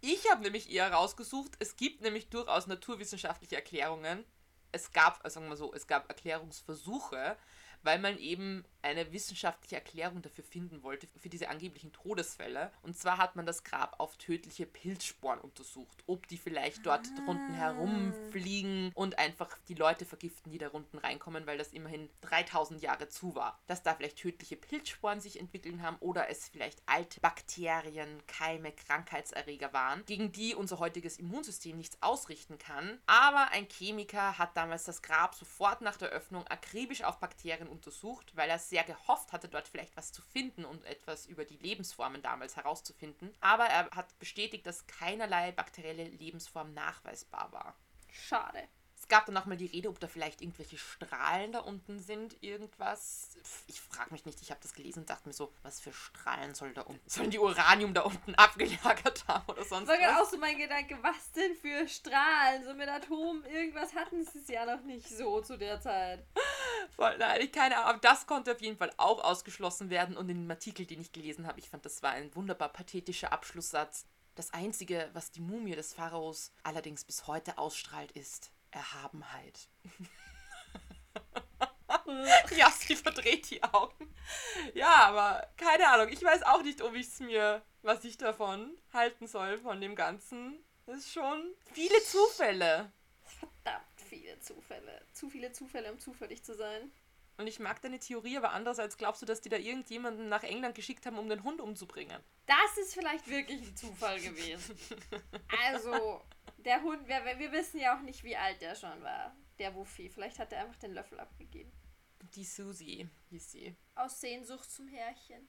ich 0.00 0.30
habe 0.30 0.42
nämlich 0.42 0.70
eher 0.70 0.92
rausgesucht, 0.92 1.52
es 1.60 1.76
gibt 1.76 2.02
nämlich 2.02 2.28
durchaus 2.28 2.66
naturwissenschaftliche 2.66 3.56
Erklärungen. 3.56 4.24
Es 4.72 4.92
gab, 4.92 5.24
also 5.24 5.40
sagen 5.40 5.48
wir 5.48 5.56
so, 5.56 5.72
es 5.72 5.86
gab 5.86 6.08
Erklärungsversuche, 6.08 7.36
weil 7.84 7.98
man 7.98 8.18
eben 8.18 8.64
eine 8.84 9.12
wissenschaftliche 9.12 9.76
Erklärung 9.76 10.22
dafür 10.22 10.44
finden 10.44 10.82
wollte, 10.82 11.08
für 11.18 11.28
diese 11.28 11.48
angeblichen 11.48 11.92
Todesfälle. 11.92 12.70
Und 12.82 12.96
zwar 12.96 13.18
hat 13.18 13.34
man 13.34 13.46
das 13.46 13.64
Grab 13.64 13.98
auf 13.98 14.16
tödliche 14.16 14.66
Pilzsporen 14.66 15.40
untersucht, 15.40 16.04
ob 16.06 16.28
die 16.28 16.36
vielleicht 16.36 16.84
dort 16.84 17.06
ah. 17.06 17.24
drunten 17.24 17.54
herumfliegen 17.54 18.92
und 18.94 19.18
einfach 19.18 19.56
die 19.68 19.74
Leute 19.74 20.04
vergiften, 20.04 20.52
die 20.52 20.58
da 20.58 20.68
unten 20.68 20.98
reinkommen, 20.98 21.46
weil 21.46 21.58
das 21.58 21.72
immerhin 21.72 22.10
3000 22.20 22.82
Jahre 22.82 23.08
zu 23.08 23.34
war. 23.34 23.58
Dass 23.66 23.82
da 23.82 23.94
vielleicht 23.94 24.18
tödliche 24.18 24.56
Pilzsporen 24.56 25.20
sich 25.20 25.40
entwickeln 25.40 25.82
haben 25.82 25.96
oder 26.00 26.28
es 26.28 26.48
vielleicht 26.48 26.82
alte 26.86 27.20
Bakterien, 27.20 28.22
Keime, 28.26 28.72
Krankheitserreger 28.72 29.72
waren, 29.72 30.04
gegen 30.04 30.32
die 30.32 30.54
unser 30.54 30.78
heutiges 30.78 31.18
Immunsystem 31.18 31.76
nichts 31.76 31.96
ausrichten 32.02 32.58
kann. 32.58 32.98
Aber 33.06 33.48
ein 33.52 33.66
Chemiker 33.68 34.36
hat 34.36 34.56
damals 34.56 34.84
das 34.84 35.00
Grab 35.00 35.34
sofort 35.34 35.80
nach 35.80 35.96
der 35.96 36.10
Öffnung 36.10 36.46
akribisch 36.48 37.02
auf 37.02 37.18
Bakterien 37.18 37.68
untersucht, 37.74 38.34
weil 38.36 38.48
er 38.48 38.58
sehr 38.58 38.84
gehofft 38.84 39.32
hatte, 39.32 39.48
dort 39.48 39.68
vielleicht 39.68 39.96
was 39.96 40.12
zu 40.12 40.22
finden 40.22 40.64
und 40.64 40.84
etwas 40.84 41.26
über 41.26 41.44
die 41.44 41.58
Lebensformen 41.58 42.22
damals 42.22 42.56
herauszufinden. 42.56 43.34
Aber 43.40 43.64
er 43.64 43.90
hat 43.90 44.18
bestätigt, 44.18 44.66
dass 44.66 44.86
keinerlei 44.86 45.52
bakterielle 45.52 46.04
Lebensform 46.04 46.72
nachweisbar 46.72 47.52
war. 47.52 47.74
Schade. 48.10 48.68
Es 49.04 49.08
gab 49.08 49.26
dann 49.26 49.34
nochmal 49.34 49.58
die 49.58 49.66
Rede, 49.66 49.90
ob 49.90 50.00
da 50.00 50.08
vielleicht 50.08 50.40
irgendwelche 50.40 50.78
Strahlen 50.78 51.52
da 51.52 51.58
unten 51.58 51.98
sind, 51.98 52.42
irgendwas. 52.42 53.36
Ich 53.66 53.78
frage 53.78 54.10
mich 54.12 54.24
nicht, 54.24 54.40
ich 54.40 54.50
habe 54.50 54.60
das 54.62 54.72
gelesen 54.72 55.00
und 55.00 55.10
dachte 55.10 55.28
mir 55.28 55.34
so, 55.34 55.52
was 55.62 55.78
für 55.78 55.92
Strahlen 55.92 56.54
soll 56.54 56.72
da 56.72 56.80
unten? 56.80 57.06
Sollen 57.06 57.28
die 57.28 57.38
Uranium 57.38 57.92
da 57.92 58.00
unten 58.00 58.34
abgelagert 58.36 59.28
haben 59.28 59.44
oder 59.46 59.62
sonst 59.62 59.88
War 59.88 59.98
was? 59.98 60.06
War 60.06 60.22
auch 60.22 60.30
so 60.30 60.38
mein 60.38 60.56
Gedanke, 60.56 60.96
was 61.02 61.32
denn 61.32 61.54
für 61.54 61.86
Strahlen? 61.86 62.64
So 62.64 62.72
mit 62.72 62.88
Atomen, 62.88 63.44
irgendwas 63.44 63.94
hatten 63.94 64.24
sie 64.24 64.38
es 64.38 64.48
ja 64.48 64.64
noch 64.64 64.82
nicht 64.84 65.06
so 65.06 65.42
zu 65.42 65.58
der 65.58 65.82
Zeit. 65.82 66.24
Voll, 66.96 67.16
nein, 67.18 67.50
keine 67.52 67.76
Ahnung. 67.76 67.90
Aber 67.90 67.98
das 67.98 68.26
konnte 68.26 68.52
auf 68.52 68.60
jeden 68.60 68.76
Fall 68.76 68.92
auch 68.96 69.22
ausgeschlossen 69.22 69.90
werden 69.90 70.16
und 70.16 70.28
in 70.28 70.42
dem 70.42 70.50
Artikel, 70.50 70.86
den 70.86 71.00
ich 71.00 71.12
gelesen 71.12 71.46
habe, 71.46 71.58
ich 71.58 71.68
fand, 71.68 71.84
das 71.84 72.02
war 72.02 72.10
ein 72.10 72.34
wunderbar 72.34 72.68
pathetischer 72.68 73.32
Abschlusssatz. 73.32 74.06
Das 74.34 74.52
Einzige, 74.52 75.10
was 75.12 75.30
die 75.30 75.40
Mumie 75.40 75.76
des 75.76 75.94
Pharaos 75.94 76.52
allerdings 76.62 77.04
bis 77.04 77.26
heute 77.26 77.58
ausstrahlt, 77.58 78.12
ist 78.12 78.50
Erhabenheit. 78.72 79.68
ja, 82.56 82.70
sie 82.70 82.96
verdreht 82.96 83.50
die 83.50 83.62
Augen. 83.62 84.12
Ja, 84.74 85.06
aber 85.06 85.46
keine 85.56 85.88
Ahnung. 85.88 86.08
Ich 86.08 86.22
weiß 86.22 86.42
auch 86.44 86.62
nicht, 86.62 86.82
ob 86.82 86.94
ich 86.94 87.06
es 87.06 87.20
mir, 87.20 87.62
was 87.82 88.04
ich 88.04 88.18
davon 88.18 88.76
halten 88.92 89.26
soll, 89.26 89.58
von 89.58 89.80
dem 89.80 89.94
Ganzen. 89.94 90.64
Das 90.86 90.98
ist 90.98 91.12
schon 91.12 91.54
viele 91.72 92.02
Zufälle. 92.02 92.92
Viele 94.34 94.40
Zufälle. 94.40 95.00
Zu 95.12 95.30
viele 95.30 95.52
Zufälle, 95.52 95.92
um 95.92 95.98
zufällig 95.98 96.42
zu 96.42 96.54
sein. 96.54 96.90
Und 97.36 97.46
ich 97.46 97.58
mag 97.58 97.80
deine 97.82 97.98
Theorie, 97.98 98.36
aber 98.36 98.52
andererseits 98.52 98.96
glaubst 98.96 99.22
du, 99.22 99.26
dass 99.26 99.40
die 99.40 99.48
da 99.48 99.56
irgendjemanden 99.56 100.28
nach 100.28 100.44
England 100.44 100.74
geschickt 100.74 101.04
haben, 101.06 101.18
um 101.18 101.28
den 101.28 101.42
Hund 101.42 101.60
umzubringen? 101.60 102.20
Das 102.46 102.78
ist 102.78 102.94
vielleicht 102.94 103.28
wirklich 103.28 103.60
ein 103.60 103.76
Zufall 103.76 104.20
gewesen. 104.20 104.78
Also, 105.64 106.22
der 106.58 106.82
Hund, 106.82 107.06
wir, 107.08 107.24
wir 107.38 107.52
wissen 107.52 107.80
ja 107.80 107.96
auch 107.96 108.02
nicht, 108.02 108.22
wie 108.22 108.36
alt 108.36 108.60
der 108.60 108.74
schon 108.74 109.02
war. 109.02 109.34
Der 109.58 109.74
Wuffi. 109.74 110.08
Vielleicht 110.08 110.38
hat 110.38 110.52
er 110.52 110.64
einfach 110.64 110.78
den 110.78 110.94
Löffel 110.94 111.18
abgegeben. 111.18 111.72
Die 112.34 112.44
Susi 112.44 113.08
hieß 113.30 113.52
sie. 113.52 113.76
Aus 113.94 114.20
Sehnsucht 114.20 114.70
zum 114.70 114.88
Herrchen. 114.88 115.48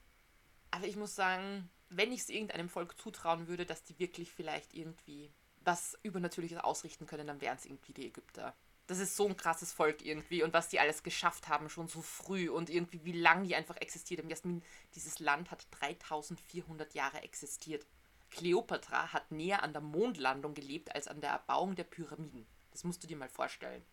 Aber 0.72 0.88
ich 0.88 0.96
muss 0.96 1.16
sagen, 1.16 1.70
wenn 1.90 2.12
ich 2.12 2.22
es 2.22 2.30
irgendeinem 2.30 2.70
Volk 2.70 3.00
zutrauen 3.00 3.48
würde, 3.48 3.66
dass 3.66 3.84
die 3.84 3.98
wirklich 4.00 4.32
vielleicht 4.32 4.74
irgendwie 4.74 5.32
was 5.62 5.98
Übernatürliches 6.04 6.60
ausrichten 6.60 7.08
können, 7.08 7.28
dann 7.28 7.42
wären 7.42 7.58
es 7.58 7.66
irgendwie 7.66 7.94
die 7.94 8.08
Ägypter 8.08 8.56
das 8.88 9.00
ist 9.00 9.16
so 9.16 9.28
ein 9.28 9.38
krasses 9.38 9.74
Volk 9.74 10.06
irgendwie 10.06 10.44
und 10.44 10.54
was 10.54 10.70
die 10.70 10.80
alles 10.80 11.04
geschafft 11.04 11.48
haben 11.48 11.70
schon 11.70 11.88
so 11.88 12.02
früh 12.02 12.50
und 12.50 12.70
irgendwie 12.70 13.04
wie 13.04 13.14
lange 13.14 13.48
die 13.48 13.56
einfach 13.56 13.78
existiert 13.78 14.22
haben. 14.22 14.30
Jasmin, 14.30 14.64
dieses 14.94 15.20
Land 15.20 15.52
hat 15.52 15.66
3400 15.72 16.94
Jahre 16.94 17.24
existiert. 17.24 17.86
Kleopatra 18.30 19.14
hat 19.14 19.32
näher 19.32 19.64
an 19.64 19.74
der 19.74 19.82
Mondlandung 19.82 20.54
gelebt 20.54 20.94
als 20.94 21.08
an 21.08 21.22
der 21.22 21.32
Erbauung 21.32 21.76
der 21.76 21.84
Pyramiden. 21.84 22.46
Das 22.72 22.84
musst 22.84 23.02
du 23.04 23.08
dir 23.08 23.18
mal 23.18 23.30
vorstellen. 23.30 23.84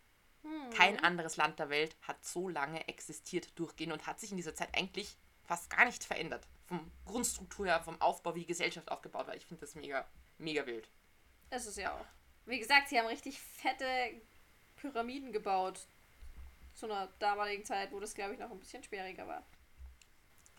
Hm. 0.42 0.70
Kein 0.70 1.02
anderes 1.02 1.36
Land 1.36 1.58
der 1.58 1.70
Welt 1.70 1.96
hat 2.02 2.24
so 2.24 2.48
lange 2.48 2.86
existiert 2.88 3.58
durchgehend 3.58 3.92
und 3.92 4.06
hat 4.06 4.20
sich 4.20 4.30
in 4.30 4.36
dieser 4.36 4.54
Zeit 4.54 4.76
eigentlich 4.76 5.16
fast 5.44 5.70
gar 5.70 5.84
nicht 5.84 6.04
verändert. 6.04 6.46
Vom 6.66 6.90
Grundstruktur 7.06 7.66
her, 7.66 7.82
vom 7.82 8.00
Aufbau, 8.00 8.34
wie 8.34 8.40
die 8.40 8.46
Gesellschaft 8.46 8.90
aufgebaut 8.90 9.26
war. 9.26 9.36
Ich 9.36 9.46
finde 9.46 9.60
das 9.60 9.74
mega, 9.74 10.06
mega 10.38 10.66
wild. 10.66 10.88
Das 11.50 11.66
ist 11.66 11.78
ja 11.78 11.94
auch. 11.94 12.06
Wie 12.46 12.58
gesagt, 12.58 12.88
sie 12.88 12.98
haben 12.98 13.06
richtig 13.06 13.38
fette 13.38 13.84
Pyramiden 14.82 15.32
gebaut. 15.32 15.80
Zu 16.74 16.86
einer 16.86 17.08
damaligen 17.18 17.64
Zeit, 17.64 17.92
wo 17.92 18.00
das, 18.00 18.14
glaube 18.14 18.34
ich, 18.34 18.40
noch 18.40 18.50
ein 18.50 18.58
bisschen 18.58 18.82
schwieriger 18.82 19.26
war. 19.26 19.46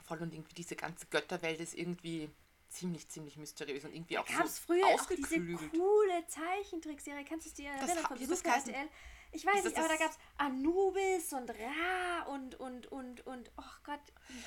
Voll 0.04 0.22
und 0.22 0.34
irgendwie 0.34 0.54
diese 0.54 0.76
ganze 0.76 1.08
Götterwelt 1.08 1.60
ist 1.60 1.74
irgendwie 1.74 2.30
ziemlich, 2.70 3.08
ziemlich 3.10 3.38
mysteriös 3.38 3.84
und 3.86 3.94
irgendwie 3.94 4.18
auch 4.18 4.26
Gab 4.26 4.46
es 4.46 4.58
so 4.58 4.64
früher 4.68 4.86
auch 4.88 5.06
diese 5.06 5.40
coole 5.70 6.28
Zeichentrickserie? 6.28 7.26
Kannst 7.26 7.46
du 7.46 7.50
es 7.50 7.56
dir 7.56 7.72
Das 7.80 7.90
erinnern 7.90 8.06
von 8.06 8.28
das 8.28 8.44
geheißen? 8.44 8.74
RTL? 8.74 8.90
Ich 9.34 9.46
weiß 9.46 9.64
nicht, 9.64 9.78
aber 9.78 9.88
da 9.88 9.96
gab 9.96 10.12
es 10.12 10.18
Anubis 10.38 11.34
und 11.34 11.50
Ra 11.50 12.24
und, 12.28 12.54
und, 12.60 12.92
und, 12.92 13.26
und, 13.26 13.52
oh 13.58 13.64
Gott. 13.84 14.00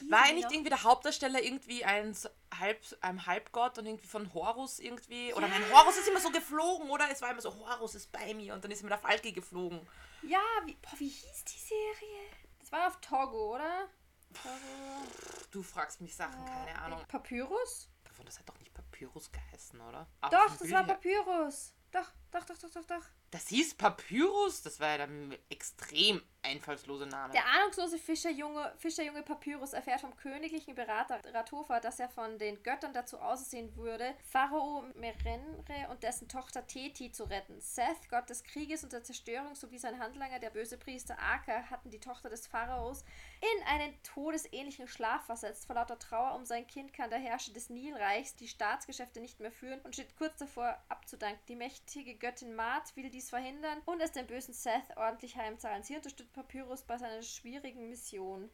War 0.08 0.32
noch? 0.32 0.50
irgendwie 0.50 0.70
der 0.70 0.84
Hauptdarsteller 0.84 1.42
irgendwie 1.42 1.84
ein 1.84 2.16
Halb, 2.56 2.80
ein 3.00 3.26
Halbgott 3.26 3.78
und 3.78 3.86
irgendwie 3.86 4.06
von 4.06 4.32
Horus 4.32 4.78
irgendwie? 4.78 5.34
Oder 5.34 5.48
nein, 5.48 5.62
Horus 5.72 5.98
ist 5.98 6.08
immer 6.08 6.20
so 6.20 6.30
geflogen, 6.30 6.88
oder? 6.88 7.10
Es 7.10 7.20
war 7.20 7.30
immer 7.32 7.40
so, 7.40 7.52
Horus 7.52 7.96
ist 7.96 8.12
bei 8.12 8.32
mir 8.32 8.54
und 8.54 8.62
dann 8.62 8.70
ist 8.70 8.80
immer 8.80 8.90
der 8.90 8.98
Falke 8.98 9.32
geflogen. 9.32 9.80
Ja, 10.22 10.40
wie, 10.64 10.74
boah, 10.74 10.98
wie 10.98 11.08
hieß 11.08 11.44
die 11.44 11.58
Serie? 11.58 12.30
Das 12.60 12.70
war 12.70 12.86
auf 12.86 13.00
Togo, 13.00 13.56
oder? 13.56 13.88
Togo. 14.32 15.06
Du 15.50 15.62
fragst 15.62 16.00
mich 16.00 16.14
Sachen, 16.14 16.44
keine 16.44 16.78
Ahnung. 16.80 17.00
Papyrus? 17.08 17.88
Davon, 18.04 18.24
das 18.24 18.38
hat 18.38 18.48
doch 18.48 18.58
nicht 18.60 18.72
Papyrus 18.72 19.30
geheißen, 19.32 19.80
oder? 19.80 20.06
Aber 20.20 20.36
Doch, 20.36 20.56
das 20.56 20.70
war 20.70 20.84
Papyrus. 20.84 21.72
Doch, 21.92 22.12
doch, 22.30 22.44
doch, 22.44 22.58
doch, 22.58 22.70
doch, 22.70 22.84
doch. 22.84 23.04
Das 23.30 23.48
hieß 23.48 23.74
Papyrus? 23.74 24.62
Das 24.62 24.80
war 24.80 24.96
ja 24.96 25.06
der 25.06 25.38
extrem 25.50 26.22
einfallslose 26.42 27.06
Name. 27.06 27.32
Der 27.32 27.44
ahnungslose 27.46 27.98
Fischerjunge, 27.98 28.72
Fischerjunge 28.78 29.22
Papyrus 29.22 29.72
erfährt 29.72 30.00
vom 30.00 30.16
königlichen 30.16 30.74
Berater 30.74 31.20
Ratofa, 31.34 31.80
dass 31.80 31.98
er 31.98 32.08
von 32.08 32.38
den 32.38 32.62
Göttern 32.62 32.92
dazu 32.92 33.18
aussehen 33.18 33.74
würde, 33.76 34.14
Pharao 34.30 34.84
Merenre 34.94 35.88
und 35.90 36.02
dessen 36.02 36.28
Tochter 36.28 36.66
Teti 36.66 37.10
zu 37.10 37.24
retten. 37.24 37.60
Seth, 37.60 38.08
Gott 38.10 38.30
des 38.30 38.44
Krieges 38.44 38.84
und 38.84 38.92
der 38.92 39.02
Zerstörung, 39.02 39.54
sowie 39.54 39.78
sein 39.78 39.98
Handlanger, 39.98 40.38
der 40.38 40.50
böse 40.50 40.78
Priester 40.78 41.18
Aka, 41.18 41.64
hatten 41.70 41.90
die 41.90 42.00
Tochter 42.00 42.30
des 42.30 42.46
Pharaos 42.46 43.04
in 43.40 43.66
einen 43.66 44.02
todesähnlichen 44.02 44.88
Schlaf 44.88 45.26
versetzt. 45.26 45.66
Vor 45.66 45.74
lauter 45.74 45.98
Trauer 45.98 46.36
um 46.36 46.44
sein 46.44 46.66
Kind 46.66 46.92
kann 46.92 47.10
der 47.10 47.18
Herrscher 47.18 47.52
des 47.52 47.70
Nilreichs 47.70 48.36
die 48.36 48.48
Staatsgeschäfte 48.48 49.20
nicht 49.20 49.40
mehr 49.40 49.52
führen 49.52 49.80
und 49.80 49.94
steht 49.94 50.16
kurz 50.16 50.36
davor 50.36 50.80
abzudanken. 50.88 51.42
Die 51.48 51.56
mächtige 51.56 52.15
Göttin 52.18 52.54
Maat 52.54 52.94
will 52.96 53.10
dies 53.10 53.30
verhindern 53.30 53.80
und 53.84 54.00
es 54.00 54.12
dem 54.12 54.26
bösen 54.26 54.54
Seth 54.54 54.96
ordentlich 54.96 55.36
heimzahlen. 55.36 55.82
Sie 55.82 55.94
unterstützt 55.96 56.32
Papyrus 56.32 56.82
bei 56.82 56.98
seiner 56.98 57.22
schwierigen 57.22 57.88
Mission. 57.88 58.50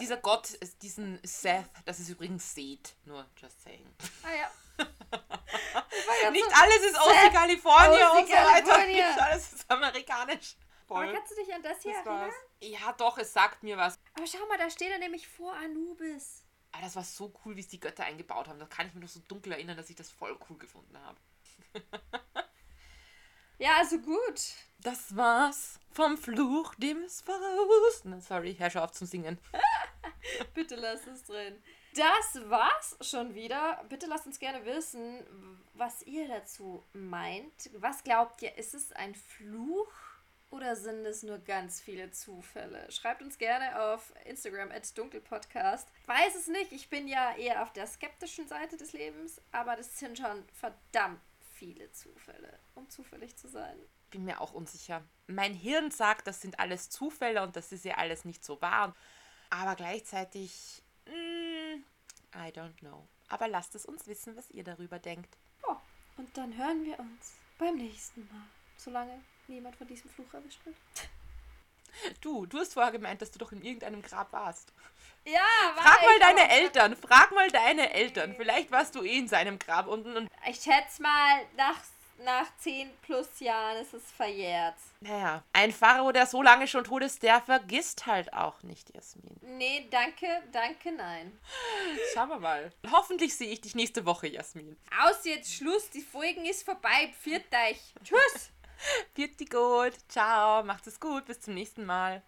Dieser 0.00 0.16
Gott 0.18 0.50
ist 0.54 0.82
diesen 0.82 1.18
Seth, 1.24 1.70
das 1.84 2.00
ist 2.00 2.08
übrigens 2.08 2.54
Seth, 2.54 2.94
nur 3.04 3.26
just 3.36 3.62
saying. 3.62 3.86
Ah 4.22 4.34
ja. 4.34 4.50
Nicht 6.30 6.44
so- 6.44 6.50
alles 6.62 6.82
ist 6.84 6.98
aus 6.98 7.12
California 7.32 8.08
Aus 8.10 8.18
und 8.18 8.26
so 8.26 8.32
weiter. 8.32 8.86
Nicht 8.86 9.20
alles 9.20 9.52
ist 9.52 9.70
amerikanisch. 9.70 10.56
Aber 10.88 11.04
Voll. 11.06 11.12
kannst 11.14 11.30
du 11.32 11.36
dich 11.36 11.54
an 11.54 11.62
das 11.62 11.80
hier 11.82 11.92
Das 11.92 12.04
erinnern? 12.06 12.20
war's. 12.26 12.34
Ja, 12.60 12.92
doch, 12.92 13.16
es 13.16 13.32
sagt 13.32 13.62
mir 13.62 13.76
was. 13.78 13.98
Aber 14.14 14.26
schau 14.26 14.44
mal, 14.46 14.58
da 14.58 14.68
steht 14.68 14.90
er 14.90 14.98
nämlich 14.98 15.26
vor 15.26 15.54
Anubis. 15.54 16.44
Aber 16.72 16.82
das 16.82 16.96
war 16.96 17.04
so 17.04 17.32
cool, 17.44 17.56
wie 17.56 17.60
es 17.60 17.68
die 17.68 17.80
Götter 17.80 18.04
eingebaut 18.04 18.46
haben. 18.48 18.58
Da 18.58 18.66
kann 18.66 18.86
ich 18.88 18.94
mich 18.94 19.02
noch 19.02 19.08
so 19.08 19.20
dunkel 19.20 19.52
erinnern, 19.52 19.76
dass 19.76 19.88
ich 19.90 19.96
das 19.96 20.10
voll 20.10 20.38
cool 20.50 20.58
gefunden 20.58 20.98
habe. 21.02 21.18
Ja, 23.62 23.76
also 23.76 23.96
gut. 24.00 24.40
Das 24.80 25.14
war's 25.14 25.78
vom 25.92 26.18
Fluch 26.18 26.74
Pharaos. 27.20 28.00
Na, 28.02 28.20
sorry, 28.20 28.56
hör 28.58 28.68
schon 28.68 28.82
auf 28.82 28.90
zum 28.90 29.06
Singen. 29.06 29.38
Bitte 30.54 30.74
lass 30.74 31.06
es 31.06 31.22
drin. 31.22 31.62
Das 31.94 32.50
war's 32.50 32.96
schon 33.02 33.36
wieder. 33.36 33.84
Bitte 33.88 34.06
lasst 34.06 34.26
uns 34.26 34.40
gerne 34.40 34.64
wissen, 34.66 35.24
was 35.74 36.02
ihr 36.02 36.26
dazu 36.26 36.82
meint. 36.92 37.70
Was 37.74 38.02
glaubt 38.02 38.42
ihr, 38.42 38.58
ist 38.58 38.74
es 38.74 38.90
ein 38.94 39.14
Fluch 39.14 39.92
oder 40.50 40.74
sind 40.74 41.06
es 41.06 41.22
nur 41.22 41.38
ganz 41.38 41.80
viele 41.80 42.10
Zufälle? 42.10 42.90
Schreibt 42.90 43.22
uns 43.22 43.38
gerne 43.38 43.80
auf 43.80 44.12
Instagram 44.24 44.72
at 44.72 44.98
dunkelpodcast. 44.98 45.88
Weiß 46.06 46.34
es 46.34 46.48
nicht, 46.48 46.72
ich 46.72 46.90
bin 46.90 47.06
ja 47.06 47.36
eher 47.36 47.62
auf 47.62 47.72
der 47.72 47.86
skeptischen 47.86 48.48
Seite 48.48 48.76
des 48.76 48.92
Lebens, 48.92 49.40
aber 49.52 49.76
das 49.76 50.00
sind 50.00 50.18
schon 50.18 50.42
verdammt 50.52 51.20
viele 51.62 51.92
Zufälle, 51.92 52.58
um 52.74 52.90
zufällig 52.90 53.36
zu 53.36 53.46
sein. 53.46 53.78
Bin 54.10 54.24
mir 54.24 54.40
auch 54.40 54.52
unsicher. 54.52 55.04
Mein 55.28 55.54
Hirn 55.54 55.92
sagt, 55.92 56.26
das 56.26 56.40
sind 56.40 56.58
alles 56.58 56.90
Zufälle 56.90 57.40
und 57.40 57.54
das 57.54 57.70
ist 57.70 57.84
ja 57.84 57.98
alles 57.98 58.24
nicht 58.24 58.44
so 58.44 58.60
wahr. 58.60 58.96
Aber 59.48 59.76
gleichzeitig, 59.76 60.82
mm, 61.06 61.84
I 62.34 62.48
don't 62.48 62.76
know. 62.80 63.06
Aber 63.28 63.46
lasst 63.46 63.76
es 63.76 63.86
uns 63.86 64.08
wissen, 64.08 64.36
was 64.36 64.50
ihr 64.50 64.64
darüber 64.64 64.98
denkt. 64.98 65.38
Ja, 65.64 65.80
und 66.16 66.36
dann 66.36 66.56
hören 66.56 66.84
wir 66.84 66.98
uns 66.98 67.34
beim 67.58 67.76
nächsten 67.76 68.22
Mal, 68.26 68.48
solange 68.76 69.22
niemand 69.46 69.76
von 69.76 69.86
diesem 69.86 70.10
Fluch 70.10 70.34
erwischt 70.34 70.66
wird. 70.66 70.76
Du, 72.22 72.46
du 72.46 72.58
hast 72.58 72.74
vorher 72.74 72.90
gemeint, 72.90 73.22
dass 73.22 73.30
du 73.30 73.38
doch 73.38 73.52
in 73.52 73.62
irgendeinem 73.62 74.02
Grab 74.02 74.32
warst. 74.32 74.72
Ja, 75.24 75.40
war 75.74 75.82
Frag 75.84 76.02
mal 76.02 76.18
deine. 76.18 76.50
Eltern, 76.50 76.96
frag 76.96 77.30
mal 77.32 77.48
deine 77.50 77.92
Eltern. 77.92 78.34
Vielleicht 78.36 78.70
warst 78.70 78.94
du 78.94 79.02
eh 79.02 79.18
in 79.18 79.28
seinem 79.28 79.58
Grab 79.58 79.86
unten 79.86 80.16
und 80.16 80.28
Ich 80.48 80.56
schätze 80.56 81.00
mal, 81.00 81.40
nach, 81.56 81.76
nach 82.24 82.46
10 82.58 82.90
plus 83.02 83.28
Jahren 83.38 83.76
ist 83.78 83.94
es 83.94 84.02
verjährt. 84.16 84.74
naja, 85.00 85.42
ein 85.52 85.72
Pharao, 85.72 86.10
der 86.12 86.26
so 86.26 86.42
lange 86.42 86.66
schon 86.66 86.84
tot 86.84 87.02
ist, 87.02 87.22
der 87.22 87.40
vergisst 87.40 88.06
halt 88.06 88.32
auch 88.32 88.62
nicht, 88.64 88.92
Jasmin. 88.94 89.36
Nee, 89.42 89.86
danke, 89.90 90.26
danke, 90.50 90.90
nein. 90.92 91.38
Schauen 92.14 92.28
wir 92.28 92.40
mal. 92.40 92.72
Hoffentlich 92.90 93.36
sehe 93.36 93.50
ich 93.52 93.60
dich 93.60 93.74
nächste 93.76 94.04
Woche, 94.04 94.26
Jasmin. 94.26 94.76
Aus 95.04 95.24
jetzt, 95.24 95.54
Schluss, 95.54 95.88
die 95.90 96.02
Folgen 96.02 96.44
ist 96.46 96.64
vorbei. 96.64 97.12
Pfiat 97.22 97.42
euch. 97.70 97.78
Tschüss. 98.02 98.50
Viert 99.14 99.38
die 99.38 99.44
gut. 99.44 99.92
Ciao. 100.08 100.64
Macht 100.64 100.88
es 100.88 100.98
gut. 100.98 101.24
Bis 101.26 101.40
zum 101.40 101.54
nächsten 101.54 101.84
Mal. 101.84 102.20